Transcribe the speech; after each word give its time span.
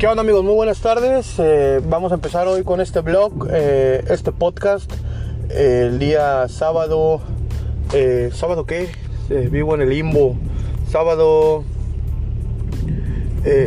¿Qué 0.00 0.06
onda 0.06 0.22
amigos? 0.22 0.42
Muy 0.42 0.54
buenas 0.54 0.80
tardes. 0.80 1.34
Eh, 1.38 1.82
vamos 1.86 2.10
a 2.10 2.14
empezar 2.14 2.48
hoy 2.48 2.64
con 2.64 2.80
este 2.80 3.00
blog, 3.00 3.48
eh, 3.50 4.02
este 4.08 4.32
podcast. 4.32 4.90
Eh, 5.50 5.88
el 5.90 5.98
día 5.98 6.48
sábado, 6.48 7.20
¿sábado 8.32 8.64
qué? 8.64 8.88
vivo 9.28 9.74
en 9.74 9.82
el 9.82 9.90
limbo. 9.90 10.36
Sábado, 10.88 11.64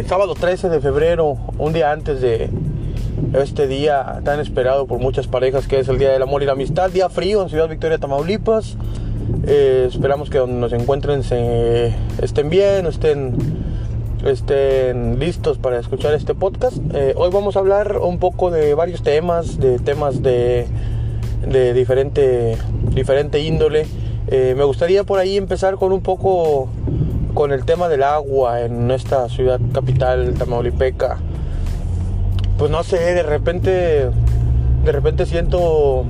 sábado 0.07 0.33
13 0.33 0.69
de 0.69 0.81
febrero, 0.81 1.37
un 1.59 1.71
día 1.71 1.91
antes 1.91 2.19
de 2.19 2.49
este 3.35 3.67
día 3.67 4.19
tan 4.23 4.39
esperado 4.39 4.87
por 4.87 4.97
muchas 4.97 5.27
parejas 5.27 5.67
que 5.67 5.77
es 5.77 5.87
el 5.87 5.99
Día 5.99 6.09
del 6.09 6.23
Amor 6.23 6.41
y 6.41 6.47
la 6.47 6.53
Amistad. 6.53 6.89
Día 6.89 7.09
frío 7.09 7.43
en 7.43 7.49
Ciudad 7.49 7.69
Victoria, 7.69 7.99
Tamaulipas. 7.99 8.75
esperamos 9.45 10.31
que 10.31 10.39
donde 10.39 10.55
nos 10.55 10.73
encuentren 10.73 11.21
se, 11.21 11.93
estén 12.23 12.49
bien, 12.49 12.87
estén 12.87 13.37
estén 14.25 15.19
listos 15.19 15.57
para 15.57 15.79
escuchar 15.79 16.13
este 16.13 16.33
podcast. 16.33 16.77
Eh, 16.93 17.13
hoy 17.17 17.29
vamos 17.31 17.55
a 17.55 17.59
hablar 17.59 17.97
un 17.97 18.19
poco 18.19 18.51
de 18.51 18.73
varios 18.73 19.03
temas, 19.03 19.59
de 19.59 19.79
temas 19.79 20.21
de, 20.21 20.65
de 21.45 21.73
diferente, 21.73 22.57
diferente 22.93 23.41
índole. 23.41 23.85
Eh, 24.27 24.53
me 24.55 24.63
gustaría 24.63 25.03
por 25.03 25.19
ahí 25.19 25.35
empezar 25.35 25.75
con 25.75 25.91
un 25.91 26.01
poco 26.01 26.69
con 27.33 27.51
el 27.51 27.65
tema 27.65 27.89
del 27.89 28.03
agua 28.03 28.61
en 28.61 28.87
nuestra 28.87 29.27
ciudad 29.27 29.59
capital, 29.73 30.33
Tamaulipeca. 30.35 31.17
Pues 32.57 32.71
no 32.71 32.83
sé, 32.83 32.97
de 32.97 33.23
repente, 33.23 34.09
de 34.85 34.91
repente 34.91 35.25
siento 35.25 36.05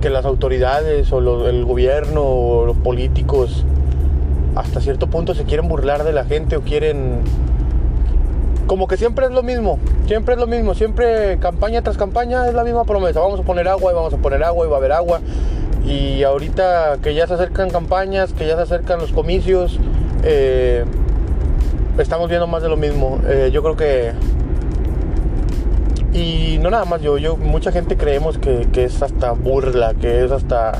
que 0.00 0.10
las 0.10 0.24
autoridades 0.24 1.10
o 1.12 1.48
el 1.48 1.64
gobierno 1.64 2.22
o 2.22 2.66
los 2.66 2.76
políticos 2.76 3.64
hasta 4.58 4.80
cierto 4.80 5.06
punto 5.06 5.34
se 5.34 5.44
quieren 5.44 5.68
burlar 5.68 6.02
de 6.04 6.12
la 6.12 6.24
gente 6.24 6.56
o 6.56 6.62
quieren... 6.62 7.20
Como 8.66 8.86
que 8.86 8.96
siempre 8.98 9.24
es 9.24 9.32
lo 9.32 9.42
mismo, 9.42 9.78
siempre 10.06 10.34
es 10.34 10.40
lo 10.40 10.46
mismo, 10.46 10.74
siempre 10.74 11.38
campaña 11.38 11.80
tras 11.80 11.96
campaña 11.96 12.46
es 12.48 12.54
la 12.54 12.64
misma 12.64 12.84
promesa. 12.84 13.20
Vamos 13.20 13.40
a 13.40 13.42
poner 13.42 13.66
agua 13.66 13.92
y 13.92 13.94
vamos 13.94 14.12
a 14.12 14.18
poner 14.18 14.42
agua 14.42 14.66
y 14.66 14.68
va 14.68 14.76
a 14.76 14.78
haber 14.78 14.92
agua. 14.92 15.20
Y 15.86 16.22
ahorita 16.22 16.98
que 17.02 17.14
ya 17.14 17.26
se 17.26 17.34
acercan 17.34 17.70
campañas, 17.70 18.34
que 18.34 18.46
ya 18.46 18.56
se 18.56 18.62
acercan 18.62 18.98
los 18.98 19.12
comicios, 19.12 19.78
eh, 20.22 20.84
estamos 21.96 22.28
viendo 22.28 22.46
más 22.46 22.62
de 22.62 22.68
lo 22.68 22.76
mismo. 22.76 23.20
Eh, 23.26 23.50
yo 23.52 23.62
creo 23.62 23.76
que 23.76 24.12
y 26.12 26.58
no 26.58 26.70
nada 26.70 26.84
más 26.84 27.00
yo, 27.00 27.16
yo 27.16 27.36
mucha 27.36 27.70
gente 27.72 27.96
creemos 27.96 28.38
que, 28.38 28.66
que, 28.72 28.84
es 28.84 29.02
hasta 29.02 29.32
burla, 29.32 29.94
que 29.94 30.24
es 30.24 30.32
hasta 30.32 30.72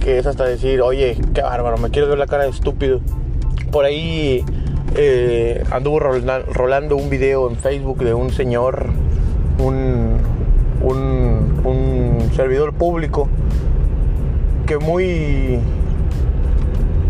que 0.00 0.18
es 0.18 0.26
hasta 0.26 0.44
decir, 0.44 0.80
oye, 0.80 1.16
qué 1.34 1.42
bárbaro, 1.42 1.76
me 1.76 1.90
quiero 1.90 2.08
ver 2.08 2.18
la 2.18 2.26
cara 2.26 2.44
de 2.44 2.50
estúpido. 2.50 3.00
Por 3.70 3.84
ahí 3.84 4.44
eh, 4.96 5.62
anduvo 5.70 6.00
rolando 6.00 6.96
un 6.96 7.10
video 7.10 7.48
en 7.48 7.56
Facebook 7.56 7.98
de 7.98 8.14
un 8.14 8.32
señor, 8.32 8.86
un, 9.58 10.16
un, 10.82 12.30
servidor 12.34 12.72
público, 12.72 13.28
que 14.66 14.78
muy, 14.78 15.58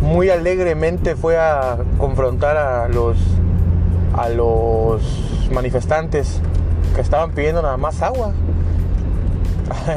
muy 0.02 0.28
alegremente 0.30 1.14
fue 1.14 1.38
a 1.38 1.78
confrontar 1.98 2.56
a 2.56 2.88
los, 2.88 3.16
a 4.14 4.28
los 4.28 5.48
manifestantes 5.52 6.40
que 6.94 7.00
estaban 7.00 7.30
pidiendo 7.30 7.62
nada 7.62 7.76
más 7.76 8.02
agua. 8.02 8.32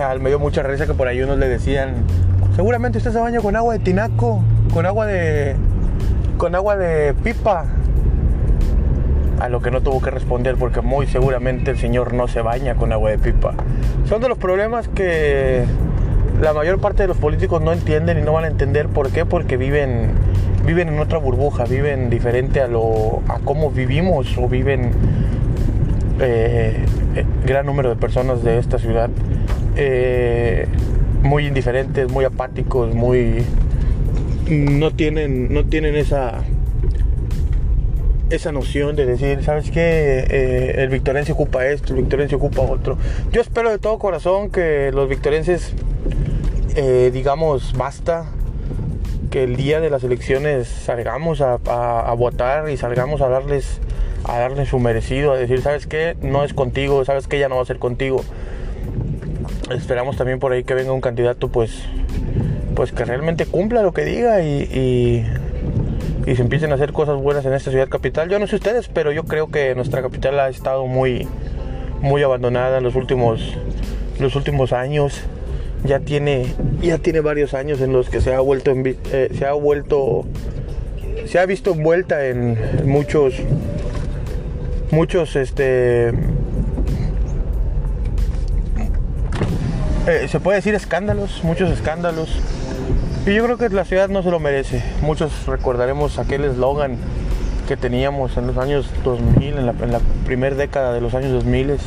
me 0.21 0.29
dio 0.29 0.39
mucha 0.39 0.61
risa 0.61 0.85
que 0.85 0.93
por 0.93 1.07
ahí 1.07 1.21
unos 1.21 1.39
le 1.39 1.47
decían, 1.47 2.05
Seguramente 2.55 2.99
usted 2.99 3.11
se 3.11 3.19
baña 3.19 3.39
con 3.41 3.55
agua 3.55 3.73
de 3.73 3.79
tinaco, 3.79 4.43
con 4.73 4.85
agua 4.85 5.07
de. 5.07 5.55
con 6.37 6.53
agua 6.53 6.75
de 6.77 7.13
pipa. 7.15 7.65
A 9.39 9.49
lo 9.49 9.61
que 9.61 9.71
no 9.71 9.81
tuvo 9.81 10.01
que 10.01 10.11
responder 10.11 10.55
porque 10.55 10.81
muy 10.81 11.07
seguramente 11.07 11.71
el 11.71 11.77
señor 11.77 12.13
no 12.13 12.27
se 12.27 12.41
baña 12.41 12.75
con 12.75 12.93
agua 12.93 13.09
de 13.09 13.17
pipa. 13.17 13.55
Son 14.07 14.21
de 14.21 14.29
los 14.29 14.37
problemas 14.37 14.87
que 14.87 15.65
la 16.41 16.53
mayor 16.53 16.79
parte 16.79 17.03
de 17.03 17.07
los 17.07 17.17
políticos 17.17 17.61
no 17.61 17.73
entienden 17.73 18.19
y 18.19 18.21
no 18.21 18.33
van 18.33 18.45
a 18.45 18.47
entender 18.47 18.87
por 18.87 19.09
qué, 19.09 19.25
porque 19.25 19.57
viven 19.57 20.11
viven 20.63 20.89
en 20.89 20.99
otra 20.99 21.17
burbuja, 21.17 21.65
viven 21.65 22.09
diferente 22.09 22.61
a 22.61 22.67
lo 22.67 23.21
a 23.27 23.39
cómo 23.39 23.71
vivimos 23.71 24.37
o 24.37 24.47
viven 24.47 24.91
eh, 26.19 26.85
eh, 27.15 27.25
gran 27.45 27.65
número 27.65 27.89
de 27.89 27.95
personas 27.95 28.43
de 28.43 28.59
esta 28.59 28.77
ciudad. 28.77 29.09
Eh, 29.75 30.67
muy 31.23 31.47
indiferentes, 31.47 32.11
muy 32.11 32.25
apáticos, 32.25 32.93
muy 32.93 33.43
no 34.49 34.91
tienen 34.91 35.53
no 35.53 35.65
tienen 35.65 35.95
esa 35.95 36.43
esa 38.29 38.51
noción 38.51 38.95
de 38.95 39.05
decir, 39.05 39.43
¿sabes 39.43 39.69
qué? 39.69 40.25
Eh, 40.29 40.75
el 40.77 40.89
victorense 40.89 41.31
ocupa 41.31 41.65
esto, 41.67 41.93
el 41.93 42.01
victorense 42.01 42.35
ocupa 42.35 42.61
otro. 42.61 42.97
Yo 43.31 43.41
espero 43.41 43.69
de 43.69 43.77
todo 43.77 43.99
corazón 43.99 44.49
que 44.49 44.91
los 44.91 45.07
victorenses, 45.07 45.73
eh, 46.75 47.11
digamos, 47.13 47.73
basta, 47.77 48.25
que 49.29 49.43
el 49.43 49.55
día 49.55 49.79
de 49.81 49.91
las 49.91 50.03
elecciones 50.03 50.67
salgamos 50.67 51.41
a, 51.41 51.53
a, 51.53 52.13
votar 52.13 52.69
y 52.69 52.77
salgamos 52.77 53.21
a 53.21 53.29
darles, 53.29 53.79
a 54.23 54.39
darles 54.39 54.69
su 54.69 54.79
merecido, 54.79 55.31
a 55.31 55.37
decir, 55.37 55.61
¿sabes 55.61 55.85
qué? 55.85 56.15
No 56.21 56.43
es 56.43 56.53
contigo, 56.53 57.05
¿sabes 57.05 57.27
qué? 57.27 57.37
Ya 57.37 57.49
no 57.49 57.57
va 57.57 57.61
a 57.61 57.65
ser 57.65 57.77
contigo 57.77 58.23
esperamos 59.71 60.17
también 60.17 60.39
por 60.39 60.51
ahí 60.51 60.63
que 60.63 60.73
venga 60.73 60.91
un 60.91 61.01
candidato 61.01 61.47
pues 61.47 61.83
pues 62.75 62.91
que 62.91 63.05
realmente 63.05 63.45
cumpla 63.45 63.83
lo 63.83 63.91
que 63.91 64.03
diga 64.03 64.41
y, 64.41 65.27
y, 66.25 66.35
se 66.35 66.41
empiecen 66.41 66.71
a 66.71 66.75
hacer 66.75 66.93
cosas 66.93 67.17
buenas 67.21 67.45
en 67.45 67.53
esta 67.53 67.69
ciudad 67.69 67.89
capital. 67.89 68.29
Yo 68.29 68.39
no 68.39 68.47
sé 68.47 68.55
ustedes, 68.55 68.87
pero 68.87 69.11
yo 69.11 69.25
creo 69.25 69.49
que 69.51 69.75
nuestra 69.75 70.01
capital 70.01 70.39
ha 70.39 70.49
estado 70.49 70.87
muy 70.87 71.27
muy 72.01 72.23
abandonada 72.23 72.77
en 72.79 72.83
los 72.83 72.95
últimos 72.95 73.55
los 74.19 74.35
últimos 74.35 74.73
años. 74.73 75.21
Ya 75.85 75.99
tiene 75.99 76.47
ya 76.81 76.97
tiene 76.97 77.19
varios 77.19 77.53
años 77.53 77.81
en 77.81 77.93
los 77.93 78.09
que 78.09 78.21
se 78.21 78.33
ha 78.33 78.39
vuelto 78.39 78.73
eh, 78.73 79.29
se 79.37 79.45
ha 79.45 79.53
vuelto 79.53 80.25
se 81.25 81.39
ha 81.39 81.45
visto 81.45 81.71
envuelta 81.71 82.25
en 82.25 82.57
muchos 82.85 83.35
muchos 84.91 85.35
este 85.35 86.13
Eh, 90.05 90.27
se 90.27 90.41
puede 90.41 90.57
decir 90.57 90.75
escándalos, 90.75 91.45
muchos 91.45 91.71
escándalos. 91.71 92.29
Y 93.25 93.33
yo 93.33 93.45
creo 93.45 93.57
que 93.57 93.69
la 93.69 93.85
ciudad 93.85 94.09
no 94.09 94.21
se 94.21 94.31
lo 94.31 94.39
merece. 94.41 94.83
Muchos 95.01 95.45
recordaremos 95.47 96.19
aquel 96.19 96.43
eslogan 96.43 96.97
que 97.69 97.77
teníamos 97.77 98.35
en 98.35 98.47
los 98.47 98.57
años 98.57 98.85
2000, 99.05 99.59
en 99.59 99.65
la, 99.65 100.01
primera 100.25 100.57
década 100.57 100.91
de 100.91 100.99
los 100.99 101.13
años 101.13 101.31
2000, 101.31 101.77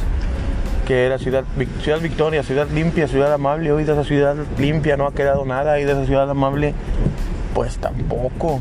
que 0.87 1.05
era 1.05 1.19
ciudad, 1.19 1.45
ciudad 1.83 2.01
Victoria, 2.01 2.43
ciudad 2.43 2.69
limpia, 2.71 3.07
ciudad 3.07 3.31
amable. 3.35 3.71
Hoy 3.71 3.85
de 3.85 3.93
esa 3.93 4.05
ciudad 4.05 4.35
limpia 4.57 4.97
no 4.97 5.07
ha 5.07 5.13
quedado 5.13 5.45
nada 5.45 5.79
y 5.79 5.85
de 5.85 5.93
esa 5.93 6.07
ciudad 6.07 6.31
amable 6.31 6.73
pues 7.53 7.77
tampoco. 7.77 8.61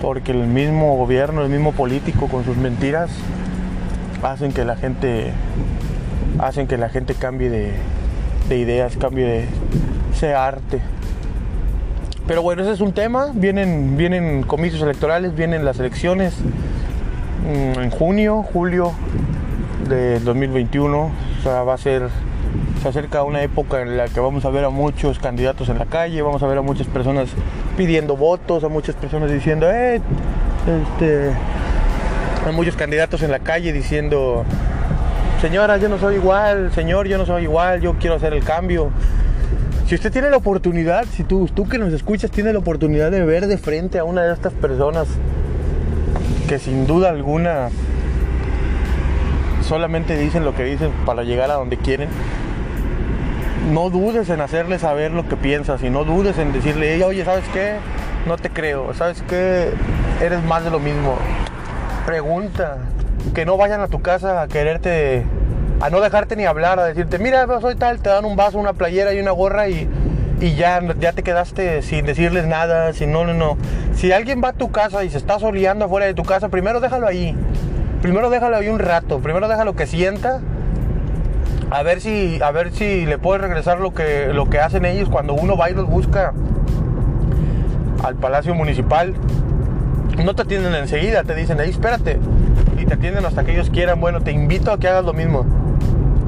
Porque 0.00 0.32
el 0.32 0.46
mismo 0.46 0.96
gobierno, 0.96 1.42
el 1.42 1.50
mismo 1.50 1.72
político 1.72 2.28
con 2.28 2.46
sus 2.46 2.56
mentiras 2.56 3.10
hacen 4.22 4.52
que 4.54 4.64
la 4.64 4.76
gente 4.76 5.32
hacen 6.38 6.66
que 6.66 6.78
la 6.78 6.88
gente 6.88 7.14
cambie 7.14 7.50
de, 7.50 7.74
de 8.48 8.58
ideas, 8.58 8.96
cambio 8.96 9.26
de 9.26 9.46
ese 10.12 10.34
arte. 10.34 10.80
Pero 12.26 12.42
bueno, 12.42 12.62
ese 12.62 12.72
es 12.72 12.80
un 12.80 12.92
tema. 12.92 13.30
Vienen, 13.34 13.96
vienen 13.96 14.42
comicios 14.42 14.82
electorales, 14.82 15.34
vienen 15.34 15.64
las 15.64 15.78
elecciones 15.78 16.34
mm, 17.44 17.80
en 17.80 17.90
junio, 17.90 18.42
julio 18.42 18.92
de 19.88 20.18
2021. 20.20 20.98
O 20.98 21.42
sea, 21.42 21.62
va 21.62 21.74
a 21.74 21.78
ser, 21.78 22.08
se 22.82 22.88
acerca 22.88 23.22
una 23.22 23.42
época 23.42 23.80
en 23.80 23.96
la 23.96 24.08
que 24.08 24.18
vamos 24.18 24.44
a 24.44 24.50
ver 24.50 24.64
a 24.64 24.70
muchos 24.70 25.18
candidatos 25.20 25.68
en 25.68 25.78
la 25.78 25.86
calle, 25.86 26.20
vamos 26.22 26.42
a 26.42 26.46
ver 26.48 26.58
a 26.58 26.62
muchas 26.62 26.88
personas 26.88 27.28
pidiendo 27.76 28.16
votos, 28.16 28.64
a 28.64 28.68
muchas 28.68 28.96
personas 28.96 29.30
diciendo, 29.30 29.70
eh, 29.70 30.00
este, 30.66 31.30
a 32.44 32.50
muchos 32.52 32.74
candidatos 32.74 33.22
en 33.22 33.30
la 33.30 33.38
calle 33.38 33.72
diciendo, 33.72 34.44
señora, 35.46 35.76
yo 35.76 35.88
no 35.88 35.96
soy 36.00 36.16
igual, 36.16 36.72
señor, 36.72 37.06
yo 37.06 37.18
no 37.18 37.24
soy 37.24 37.44
igual, 37.44 37.80
yo 37.80 37.94
quiero 38.00 38.16
hacer 38.16 38.32
el 38.32 38.42
cambio. 38.42 38.90
Si 39.86 39.94
usted 39.94 40.10
tiene 40.10 40.28
la 40.28 40.38
oportunidad, 40.38 41.04
si 41.04 41.22
tú, 41.22 41.46
tú 41.46 41.68
que 41.68 41.78
nos 41.78 41.92
escuchas 41.92 42.32
tiene 42.32 42.52
la 42.52 42.58
oportunidad 42.58 43.12
de 43.12 43.24
ver 43.24 43.46
de 43.46 43.56
frente 43.56 44.00
a 44.00 44.04
una 44.04 44.24
de 44.24 44.32
estas 44.32 44.52
personas 44.52 45.06
que 46.48 46.58
sin 46.58 46.88
duda 46.88 47.10
alguna 47.10 47.68
solamente 49.62 50.18
dicen 50.18 50.44
lo 50.44 50.52
que 50.56 50.64
dicen 50.64 50.90
para 51.04 51.22
llegar 51.22 51.48
a 51.52 51.54
donde 51.54 51.76
quieren, 51.76 52.08
no 53.70 53.88
dudes 53.88 54.28
en 54.30 54.40
hacerle 54.40 54.80
saber 54.80 55.12
lo 55.12 55.28
que 55.28 55.36
piensas 55.36 55.80
y 55.84 55.90
no 55.90 56.02
dudes 56.02 56.38
en 56.38 56.52
decirle, 56.52 57.04
oye, 57.04 57.24
¿sabes 57.24 57.44
qué? 57.52 57.76
No 58.26 58.36
te 58.36 58.50
creo, 58.50 58.94
¿sabes 58.94 59.22
qué? 59.28 59.70
Eres 60.20 60.42
más 60.42 60.64
de 60.64 60.70
lo 60.70 60.80
mismo. 60.80 61.16
Pregunta, 62.04 62.78
que 63.34 63.44
no 63.44 63.56
vayan 63.56 63.80
a 63.80 63.88
tu 63.88 64.00
casa 64.00 64.42
a 64.42 64.48
quererte, 64.48 65.24
a 65.80 65.90
no 65.90 66.00
dejarte 66.00 66.36
ni 66.36 66.44
hablar, 66.44 66.78
a 66.78 66.84
decirte, 66.84 67.18
mira, 67.18 67.46
soy 67.60 67.74
tal, 67.74 68.00
te 68.00 68.08
dan 68.08 68.24
un 68.24 68.36
vaso, 68.36 68.58
una 68.58 68.72
playera 68.72 69.12
y 69.12 69.20
una 69.20 69.30
gorra 69.30 69.68
y, 69.68 69.88
y 70.40 70.54
ya, 70.54 70.80
ya 70.98 71.12
te 71.12 71.22
quedaste 71.22 71.82
sin 71.82 72.06
decirles 72.06 72.46
nada, 72.46 72.92
sin 72.92 73.12
no, 73.12 73.24
no, 73.24 73.34
no. 73.34 73.56
Si 73.94 74.12
alguien 74.12 74.42
va 74.42 74.48
a 74.48 74.52
tu 74.52 74.70
casa 74.70 75.04
y 75.04 75.10
se 75.10 75.18
está 75.18 75.38
soleando 75.38 75.84
afuera 75.84 76.06
de 76.06 76.14
tu 76.14 76.22
casa, 76.22 76.48
primero 76.48 76.80
déjalo 76.80 77.06
ahí. 77.06 77.34
primero 78.02 78.30
déjalo 78.30 78.56
ahí 78.56 78.68
un 78.68 78.78
rato, 78.78 79.20
primero 79.20 79.48
déjalo 79.48 79.74
que 79.74 79.86
sienta. 79.86 80.40
A 81.70 81.82
ver 81.82 82.00
si, 82.00 82.40
a 82.42 82.50
ver 82.52 82.72
si 82.72 83.06
le 83.06 83.18
puede 83.18 83.40
regresar 83.40 83.80
lo 83.80 83.92
que, 83.92 84.28
lo 84.32 84.48
que 84.48 84.60
hacen 84.60 84.84
ellos 84.84 85.08
cuando 85.08 85.34
uno 85.34 85.56
va 85.56 85.68
y 85.70 85.74
los 85.74 85.86
busca 85.86 86.32
al 88.04 88.14
Palacio 88.14 88.54
Municipal. 88.54 89.14
No 90.24 90.34
te 90.34 90.42
atienden 90.42 90.74
enseguida, 90.74 91.24
te 91.24 91.34
dicen, 91.34 91.60
ahí 91.60 91.70
espérate. 91.70 92.18
Y 92.78 92.86
te 92.86 92.94
atienden 92.94 93.24
hasta 93.26 93.44
que 93.44 93.52
ellos 93.52 93.70
quieran. 93.70 94.00
Bueno, 94.00 94.20
te 94.20 94.30
invito 94.30 94.70
a 94.70 94.78
que 94.78 94.88
hagas 94.88 95.04
lo 95.04 95.12
mismo. 95.12 95.44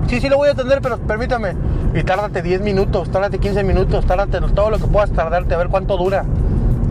Sí, 0.08 0.22
sí 0.22 0.28
lo 0.30 0.38
voy 0.38 0.48
a 0.48 0.52
atender, 0.52 0.80
pero 0.80 0.98
permítame. 0.98 1.54
Y 1.94 2.02
tárdate 2.02 2.40
10 2.40 2.62
minutos, 2.62 3.10
tárdate 3.10 3.38
15 3.38 3.62
minutos, 3.62 4.06
tárdate 4.06 4.40
todo 4.54 4.70
lo 4.70 4.78
que 4.78 4.86
puedas 4.86 5.10
tardarte, 5.10 5.54
a 5.54 5.58
ver 5.58 5.68
cuánto 5.68 5.98
dura. 5.98 6.24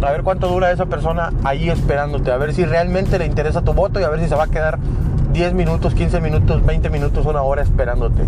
A 0.03 0.11
ver 0.11 0.21
cuánto 0.21 0.47
dura 0.47 0.71
esa 0.71 0.85
persona 0.85 1.33
ahí 1.43 1.69
esperándote, 1.69 2.31
a 2.31 2.37
ver 2.37 2.53
si 2.53 2.63
realmente 2.63 3.17
le 3.17 3.25
interesa 3.25 3.63
tu 3.63 3.73
voto 3.73 3.99
y 3.99 4.03
a 4.03 4.09
ver 4.09 4.19
si 4.19 4.27
se 4.27 4.35
va 4.35 4.43
a 4.43 4.47
quedar 4.47 4.77
10 5.33 5.53
minutos, 5.55 5.95
15 5.95 6.21
minutos, 6.21 6.63
20 6.63 6.91
minutos, 6.91 7.25
una 7.25 7.41
hora 7.41 7.63
esperándote. 7.63 8.21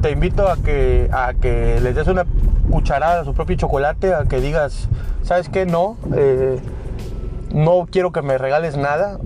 Te 0.00 0.12
invito 0.12 0.48
a 0.48 0.56
que, 0.56 1.10
a 1.12 1.34
que 1.34 1.80
les 1.80 1.96
des 1.96 2.06
una 2.06 2.24
cucharada 2.70 3.18
de 3.18 3.24
su 3.24 3.34
propio 3.34 3.56
chocolate, 3.56 4.14
a 4.14 4.24
que 4.26 4.40
digas, 4.40 4.88
¿sabes 5.24 5.48
qué? 5.48 5.66
No, 5.66 5.96
eh, 6.14 6.60
no 7.52 7.88
quiero 7.90 8.12
que 8.12 8.22
me 8.22 8.38
regales 8.38 8.76
nada. 8.76 9.18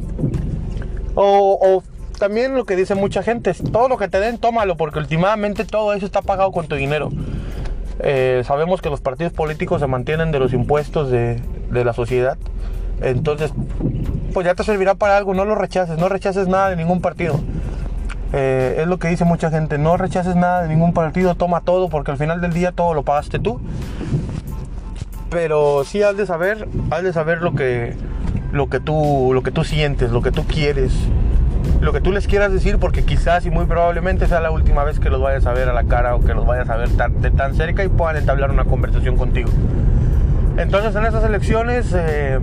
O, 1.14 1.58
o 1.60 1.82
también 2.20 2.54
lo 2.54 2.64
que 2.64 2.76
dice 2.76 2.94
mucha 2.94 3.24
gente, 3.24 3.52
todo 3.72 3.88
lo 3.88 3.96
que 3.96 4.06
te 4.06 4.20
den, 4.20 4.38
tómalo, 4.38 4.76
porque 4.76 5.00
últimamente 5.00 5.64
todo 5.64 5.92
eso 5.94 6.06
está 6.06 6.22
pagado 6.22 6.52
con 6.52 6.68
tu 6.68 6.76
dinero. 6.76 7.10
Eh, 7.98 8.42
sabemos 8.46 8.80
que 8.80 8.90
los 8.90 9.00
partidos 9.00 9.32
políticos 9.32 9.80
se 9.80 9.88
mantienen 9.88 10.30
de 10.30 10.38
los 10.38 10.52
impuestos 10.52 11.10
de, 11.10 11.40
de, 11.70 11.84
la 11.84 11.92
sociedad. 11.92 12.38
Entonces, 13.00 13.52
pues 14.32 14.46
ya 14.46 14.54
te 14.54 14.62
servirá 14.62 14.94
para 14.94 15.16
algo, 15.16 15.34
no 15.34 15.44
lo 15.44 15.54
rechaces, 15.56 15.98
no 15.98 16.08
rechaces 16.08 16.46
nada 16.46 16.70
de 16.70 16.76
ningún 16.76 17.00
partido. 17.00 17.40
Eh, 18.32 18.76
es 18.80 18.86
lo 18.86 18.98
que 18.98 19.08
dice 19.08 19.24
mucha 19.24 19.50
gente, 19.50 19.76
no 19.78 19.96
rechaces 19.96 20.36
nada 20.36 20.62
de 20.62 20.68
ningún 20.68 20.92
partido, 20.92 21.34
toma 21.34 21.62
todo, 21.62 21.88
porque 21.88 22.12
al 22.12 22.18
final 22.18 22.40
del 22.40 22.52
día 22.52 22.72
todo 22.72 22.94
lo 22.94 23.02
pagaste 23.02 23.38
tú. 23.38 23.60
Pero 25.30 25.84
sí 25.84 26.02
has 26.02 26.16
de 26.16 26.26
saber, 26.26 26.68
has 26.90 27.02
de 27.02 27.12
saber 27.12 27.40
lo 27.40 27.54
que, 27.54 27.94
lo 28.52 28.68
que, 28.68 28.78
tú, 28.78 29.30
lo 29.32 29.42
que 29.42 29.50
tú 29.50 29.64
sientes, 29.64 30.10
lo 30.10 30.22
que 30.22 30.32
tú 30.32 30.44
quieres, 30.44 30.92
lo 31.80 31.92
que 31.92 32.00
tú 32.00 32.12
les 32.12 32.26
quieras 32.26 32.52
decir, 32.52 32.78
porque 32.78 33.04
quizás 33.04 33.46
y 33.46 33.50
muy 33.50 33.64
probablemente 33.64 34.26
sea 34.26 34.40
la 34.40 34.50
última 34.50 34.84
vez 34.84 35.00
que 35.00 35.08
los 35.08 35.20
vayas 35.20 35.46
a 35.46 35.52
ver 35.52 35.68
a 35.68 35.72
la 35.72 35.84
cara 35.84 36.14
o 36.14 36.20
que 36.20 36.34
los 36.34 36.46
vayas 36.46 36.68
a 36.68 36.76
ver 36.76 36.90
tan, 36.90 37.22
de 37.22 37.30
tan 37.30 37.54
cerca 37.54 37.82
y 37.82 37.88
puedan 37.88 38.16
entablar 38.16 38.50
una 38.50 38.64
conversación 38.64 39.16
contigo. 39.16 39.48
Entonces 40.58 40.94
en 40.94 41.06
estas 41.06 41.24
elecciones 41.24 41.94
eh, 41.96 42.38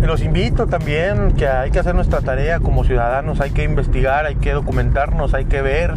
los 0.00 0.22
invito 0.22 0.66
también 0.66 1.32
que 1.32 1.46
hay 1.46 1.70
que 1.70 1.80
hacer 1.80 1.94
nuestra 1.94 2.22
tarea 2.22 2.60
como 2.60 2.82
ciudadanos, 2.84 3.40
hay 3.40 3.50
que 3.50 3.62
investigar, 3.62 4.24
hay 4.24 4.36
que 4.36 4.52
documentarnos, 4.52 5.34
hay 5.34 5.44
que 5.44 5.60
ver 5.60 5.92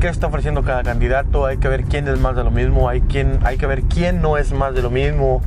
qué 0.00 0.08
está 0.08 0.28
ofreciendo 0.28 0.62
cada 0.62 0.82
candidato, 0.82 1.44
hay 1.44 1.58
que 1.58 1.68
ver 1.68 1.84
quién 1.84 2.08
es 2.08 2.18
más 2.18 2.36
de 2.36 2.44
lo 2.44 2.50
mismo, 2.50 2.88
hay, 2.88 3.02
hay 3.44 3.58
que 3.58 3.66
ver 3.66 3.82
quién 3.82 4.22
no 4.22 4.38
es 4.38 4.52
más 4.54 4.74
de 4.74 4.80
lo 4.80 4.90
mismo. 4.90 5.42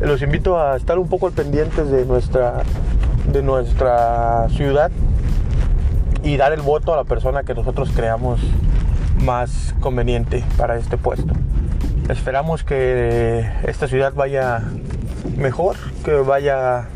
Los 0.00 0.22
invito 0.22 0.58
a 0.58 0.74
estar 0.76 0.98
un 0.98 1.08
poco 1.08 1.26
al 1.26 1.32
pendientes 1.32 1.90
de 1.90 2.06
nuestra, 2.06 2.62
de 3.30 3.42
nuestra 3.42 4.48
ciudad 4.48 4.90
y 6.24 6.38
dar 6.38 6.52
el 6.52 6.62
voto 6.62 6.94
a 6.94 6.96
la 6.96 7.04
persona 7.04 7.42
que 7.44 7.54
nosotros 7.54 7.90
creamos 7.94 8.40
más 9.22 9.74
conveniente 9.80 10.42
para 10.56 10.76
este 10.76 10.96
puesto. 10.96 11.32
Esperamos 12.08 12.64
que 12.64 13.48
esta 13.64 13.86
ciudad 13.86 14.14
vaya 14.14 14.62
mejor, 15.36 15.76
que 16.04 16.14
vaya 16.14 16.88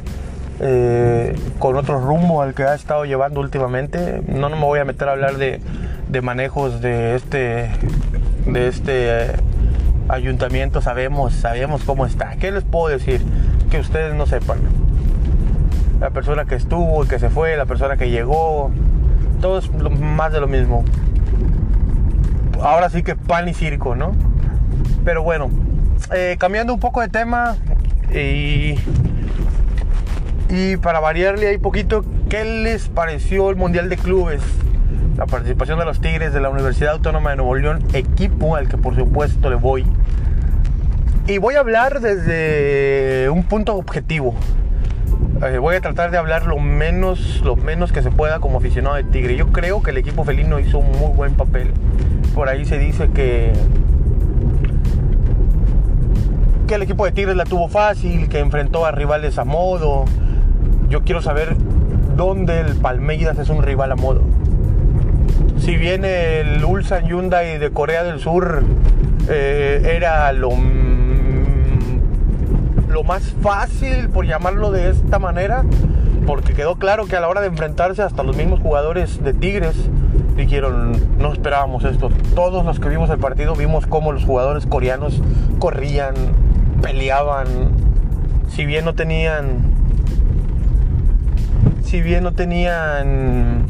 eh, 0.61 1.39
con 1.59 1.77
otro 1.77 2.01
rumbo 2.01 2.43
al 2.43 2.55
que 2.55 2.63
ha 2.65 2.75
estado 2.75 3.05
llevando 3.05 3.41
últimamente. 3.41 4.23
No, 4.27 4.49
no 4.49 4.57
me 4.57 4.65
voy 4.65 4.81
a 4.81 4.85
meter 4.85 5.09
a 5.09 5.13
hablar 5.13 5.37
de, 5.37 5.61
de 6.09 6.21
manejos 6.23 6.81
de 6.81 7.15
este, 7.15 7.71
de 8.47 8.69
este 8.69 9.25
eh, 9.25 9.33
ayuntamiento. 10.09 10.81
Sabemos, 10.81 11.35
sabemos 11.35 11.85
cómo 11.85 12.07
está. 12.07 12.37
¿Qué 12.37 12.51
les 12.51 12.65
puedo 12.65 12.89
decir? 12.89 13.23
Que 13.71 13.79
ustedes 13.79 14.15
no 14.15 14.27
sepan. 14.27 14.59
La 16.01 16.11
persona 16.11 16.45
que 16.47 16.55
estuvo 16.55 17.05
que 17.07 17.19
se 17.19 17.29
fue, 17.29 17.57
la 17.57 17.67
persona 17.67 17.97
que 17.97 18.11
llegó, 18.11 18.71
todo 19.39 19.59
es 19.59 19.71
más 20.01 20.33
de 20.33 20.41
lo 20.41 20.49
mismo. 20.49 20.85
Ahora 22.61 22.91
sí 22.91 23.03
que 23.03 23.15
pan 23.15 23.49
y 23.49 23.55
circo, 23.55 23.95
¿no? 23.95 24.13
Pero 25.05 25.23
bueno, 25.23 25.51
eh, 26.13 26.37
cambiando 26.39 26.75
un 26.75 26.81
poco 26.81 27.01
de 27.01 27.09
tema 27.09 27.57
y, 28.13 28.75
y 30.49 30.77
para 30.79 31.01
variarle 31.01 31.49
ahí 31.49 31.59
poquito, 31.59 32.05
¿qué 32.29 32.45
les 32.45 32.89
pareció 32.89 33.51
el 33.51 33.57
Mundial 33.57 33.89
de 33.89 33.97
Clubes? 33.97 34.43
La 35.17 35.27
participación 35.27 35.79
de 35.79 35.85
los 35.85 36.01
Tigres 36.01 36.33
de 36.33 36.41
la 36.41 36.49
Universidad 36.49 36.93
Autónoma 36.93 37.31
de 37.31 37.37
Nuevo 37.37 37.55
León, 37.57 37.83
equipo 37.93 38.57
al 38.57 38.69
que 38.69 38.77
por 38.77 38.95
supuesto 38.95 39.51
le 39.51 39.57
voy. 39.57 39.87
Y 41.27 41.39
voy 41.39 41.57
a 41.57 41.61
hablar 41.61 42.01
desde 42.01 43.29
un 43.29 43.43
punto 43.43 43.75
objetivo, 43.77 44.35
eh, 45.43 45.59
voy 45.59 45.77
a 45.77 45.81
tratar 45.81 46.11
de 46.11 46.19
hablar 46.19 46.47
lo 46.47 46.59
menos, 46.59 47.41
lo 47.45 47.57
menos 47.57 47.93
que 47.93 48.03
se 48.03 48.11
pueda 48.11 48.41
como 48.41 48.59
aficionado 48.59 48.97
de 48.97 49.05
Tigre. 49.05 49.37
Yo 49.37 49.49
creo 49.49 49.83
que 49.83 49.91
el 49.91 49.99
equipo 49.99 50.25
felino 50.25 50.59
hizo 50.59 50.79
un 50.79 50.91
muy 50.99 51.13
buen 51.13 51.35
papel. 51.35 51.73
Por 52.35 52.49
ahí 52.49 52.65
se 52.65 52.79
dice 52.79 53.11
que 53.11 53.53
que 56.67 56.75
el 56.75 56.83
equipo 56.83 57.07
de 57.07 57.13
Tigres 57.13 57.35
la 57.35 57.45
tuvo 57.45 57.69
fácil, 57.69 58.29
que 58.29 58.41
enfrentó 58.41 58.85
a 58.85 58.93
rivales 58.93 59.39
a 59.39 59.45
modo. 59.45 60.05
Yo 60.91 61.03
quiero 61.03 61.23
saber 61.23 61.57
dónde 62.15 62.61
el 62.61 62.75
Palmeiras 62.75 63.39
es 63.39 63.49
un 63.49 63.63
rival 63.63 63.93
a 63.93 63.97
modo. 63.97 64.23
Si 65.59 65.77
bien 65.77 66.05
el 66.05 66.63
Ulsan 66.63 67.07
Hyundai 67.07 67.59
de 67.59 67.71
Corea 67.71 68.05
del 68.05 68.21
Sur 68.21 68.65
eh, 69.29 69.95
era 69.97 70.33
lo 70.33 70.51
lo 72.89 73.05
más 73.05 73.35
fácil, 73.43 74.09
por 74.09 74.27
llamarlo 74.27 74.71
de 74.71 74.91
esta 74.91 75.19
manera, 75.19 75.65
porque 76.27 76.55
quedó 76.55 76.77
claro 76.77 77.07
que 77.07 77.17
a 77.17 77.21
la 77.21 77.29
hora 77.29 77.41
de 77.41 77.47
enfrentarse 77.49 78.03
hasta 78.03 78.23
los 78.23 78.37
mismos 78.37 78.61
jugadores 78.61 79.23
de 79.23 79.35
Tigres 79.35 79.77
dijeron, 80.37 80.93
no 81.19 81.33
esperábamos 81.33 81.85
esto. 81.85 82.11
Todos 82.35 82.65
los 82.65 82.81
que 82.81 82.89
vimos 82.89 83.11
el 83.11 83.19
partido 83.19 83.55
vimos 83.55 83.87
cómo 83.87 84.13
los 84.13 84.25
jugadores 84.25 84.67
coreanos 84.67 85.21
corrían, 85.59 86.15
peleaban, 86.83 87.47
si 88.49 88.65
bien 88.65 88.85
no 88.85 88.95
tenían, 88.95 89.75
si 91.83 92.01
bien 92.01 92.25
no 92.25 92.33
tenían 92.33 93.65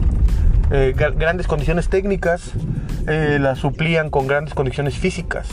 eh, 0.70 0.94
grandes 0.96 1.46
condiciones 1.46 1.88
técnicas, 1.88 2.52
eh, 3.06 3.38
las 3.40 3.58
suplían 3.58 4.10
con 4.10 4.26
grandes 4.26 4.54
condiciones 4.54 4.98
físicas. 4.98 5.48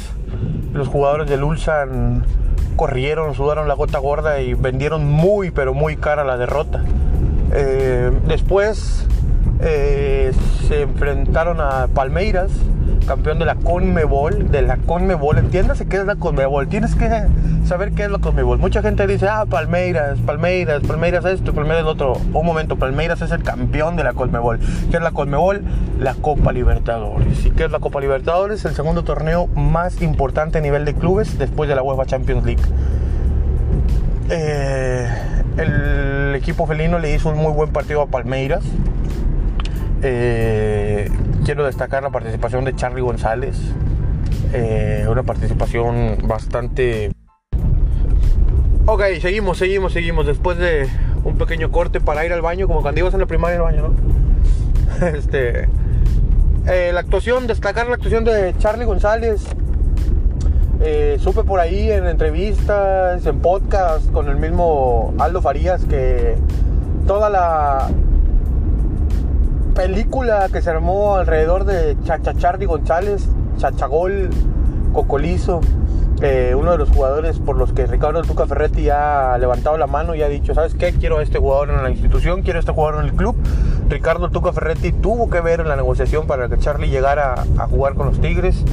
Los 0.73 0.89
jugadores 0.89 1.29
del 1.29 1.43
Ulsan 1.43 2.25
corrieron, 2.75 3.33
sudaron 3.35 3.67
la 3.67 3.73
gota 3.73 3.99
gorda 3.99 4.41
y 4.41 4.53
vendieron 4.53 5.05
muy, 5.05 5.51
pero 5.51 5.73
muy 5.73 5.97
cara 5.97 6.23
la 6.23 6.37
derrota. 6.37 6.83
Eh, 7.53 8.11
después 8.27 9.05
eh, 9.61 10.31
se 10.67 10.81
enfrentaron 10.81 11.61
a 11.61 11.87
Palmeiras, 11.87 12.51
campeón 13.05 13.39
de 13.39 13.45
la 13.45 13.55
Conmebol, 13.55 14.51
de 14.51 14.61
la 14.61 14.77
Conmebol. 14.77 15.37
Entiéndase 15.37 15.87
qué 15.87 15.97
es 15.97 16.05
la 16.05 16.15
Conmebol. 16.15 16.67
Tienes 16.67 16.95
que 16.95 17.09
saber 17.65 17.91
qué 17.91 18.03
es 18.03 18.11
la 18.11 18.19
Conmebol. 18.19 18.59
Mucha 18.59 18.81
gente 18.81 19.07
dice, 19.07 19.27
ah, 19.27 19.45
Palmeiras, 19.49 20.19
Palmeiras, 20.25 20.81
Palmeiras 20.87 21.25
esto, 21.25 21.53
Palmeiras 21.53 21.83
el 21.83 21.87
otro. 21.87 22.13
Un 22.33 22.45
momento, 22.45 22.77
Palmeiras 22.77 23.21
es 23.21 23.31
el 23.31 23.43
campeón 23.43 23.95
de 23.95 24.03
la 24.03 24.13
Conmebol. 24.13 24.59
¿Qué 24.91 24.97
es 24.97 25.03
la 25.03 25.11
Conmebol? 25.11 25.63
La 25.99 26.13
Copa 26.15 26.51
Libertadores. 26.51 27.45
¿Y 27.45 27.51
qué 27.51 27.65
es 27.65 27.71
la 27.71 27.79
Copa 27.79 28.01
Libertadores? 28.01 28.65
El 28.65 28.73
segundo 28.73 29.03
torneo 29.03 29.47
más 29.47 30.01
importante 30.01 30.57
a 30.57 30.61
nivel 30.61 30.85
de 30.85 30.93
clubes 30.93 31.37
después 31.37 31.69
de 31.69 31.75
la 31.75 31.83
UEFA 31.83 32.05
Champions 32.05 32.45
League. 32.45 32.63
Eh, 34.29 35.07
el 35.57 36.35
equipo 36.35 36.65
felino 36.65 36.99
le 36.99 37.13
hizo 37.13 37.29
un 37.29 37.37
muy 37.37 37.53
buen 37.53 37.69
partido 37.69 38.01
a 38.01 38.07
Palmeiras. 38.07 38.63
Eh, 40.01 41.09
quiero 41.45 41.63
destacar 41.63 42.01
la 42.01 42.09
participación 42.09 42.65
de 42.65 42.75
Charlie 42.75 43.01
González. 43.01 43.55
Eh, 44.51 45.05
una 45.07 45.21
participación 45.23 46.17
bastante... 46.23 47.11
Ok, 48.87 49.03
seguimos, 49.21 49.59
seguimos, 49.59 49.93
seguimos. 49.93 50.25
Después 50.25 50.57
de 50.57 50.89
un 51.23 51.37
pequeño 51.37 51.71
corte 51.71 52.01
para 52.01 52.25
ir 52.25 52.33
al 52.33 52.41
baño, 52.41 52.67
como 52.67 52.81
cuando 52.81 52.99
ibas 52.99 53.13
en 53.13 53.19
la 53.19 53.27
primaria 53.27 53.57
al 53.57 53.63
baño, 53.63 53.89
¿no? 53.89 55.07
este... 55.07 55.69
Eh, 56.67 56.89
la 56.91 57.01
actuación, 57.01 57.45
destacar 57.45 57.87
la 57.87 57.93
actuación 57.93 58.23
de 58.23 58.55
Charlie 58.57 58.85
González. 58.85 59.45
Eh, 60.81 61.17
supe 61.19 61.43
por 61.43 61.59
ahí 61.59 61.91
en 61.91 62.07
entrevistas, 62.07 63.23
en 63.23 63.39
podcast 63.39 64.11
con 64.11 64.29
el 64.29 64.37
mismo 64.37 65.13
Aldo 65.19 65.41
Farías 65.43 65.85
que 65.85 66.35
toda 67.05 67.29
la 67.29 67.89
película 69.75 70.47
que 70.51 70.61
se 70.61 70.69
armó 70.69 71.17
alrededor 71.17 71.65
de 71.65 71.97
Chachachardi 72.05 72.65
González, 72.65 73.27
Chachagol, 73.57 74.29
Cocolizo, 74.93 75.59
eh, 76.21 76.55
uno 76.57 76.71
de 76.71 76.77
los 76.77 76.89
jugadores 76.89 77.39
por 77.39 77.57
los 77.57 77.73
que 77.73 77.85
Ricardo 77.85 78.21
Tuca 78.21 78.47
Ferretti 78.47 78.89
ha 78.89 79.37
levantado 79.37 79.77
la 79.77 79.85
mano 79.85 80.15
y 80.15 80.23
ha 80.23 80.29
dicho, 80.29 80.55
¿sabes 80.55 80.73
qué? 80.73 80.93
Quiero 80.93 81.17
a 81.17 81.23
este 81.23 81.39
jugador 81.39 81.69
en 81.69 81.83
la 81.83 81.89
institución, 81.89 82.41
quiero 82.41 82.57
a 82.57 82.61
este 82.61 82.71
jugador 82.71 83.03
en 83.03 83.09
el 83.09 83.13
club. 83.15 83.35
Ricardo 83.89 84.29
Tuca 84.29 84.53
Ferretti 84.53 84.93
tuvo 84.93 85.29
que 85.29 85.41
ver 85.41 85.59
en 85.59 85.67
la 85.67 85.75
negociación 85.75 86.25
para 86.25 86.47
que 86.47 86.57
Charlie 86.57 86.89
llegara 86.89 87.35
a 87.57 87.67
jugar 87.67 87.95
con 87.95 88.07
los 88.07 88.21
Tigres. 88.21 88.63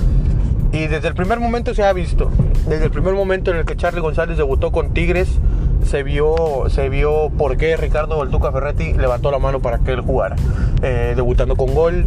Y 0.71 0.87
desde 0.87 1.09
el 1.09 1.14
primer 1.14 1.40
momento 1.40 1.75
se 1.75 1.82
ha 1.82 1.92
visto, 1.92 2.30
desde 2.68 2.85
el 2.85 2.90
primer 2.92 3.12
momento 3.12 3.50
en 3.50 3.59
el 3.59 3.66
que 3.66 3.76
Charlie 3.76 4.00
González 4.00 4.38
debutó 4.38 4.71
con 4.71 4.94
Tigres, 4.94 5.38
se 5.84 6.02
vio, 6.02 6.64
se 6.68 6.88
vio 6.88 7.30
por 7.30 7.56
qué 7.56 7.76
Ricardo 7.76 8.26
Tuca 8.28 8.52
Ferretti 8.52 8.94
levantó 8.94 9.30
la 9.30 9.38
mano 9.38 9.60
para 9.60 9.78
que 9.78 9.92
él 9.92 10.00
jugara. 10.00 10.36
Eh, 10.82 11.12
debutando 11.14 11.56
con 11.56 11.74
gol, 11.74 12.06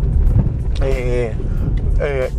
eh, 0.81 1.33
eh, 1.99 2.29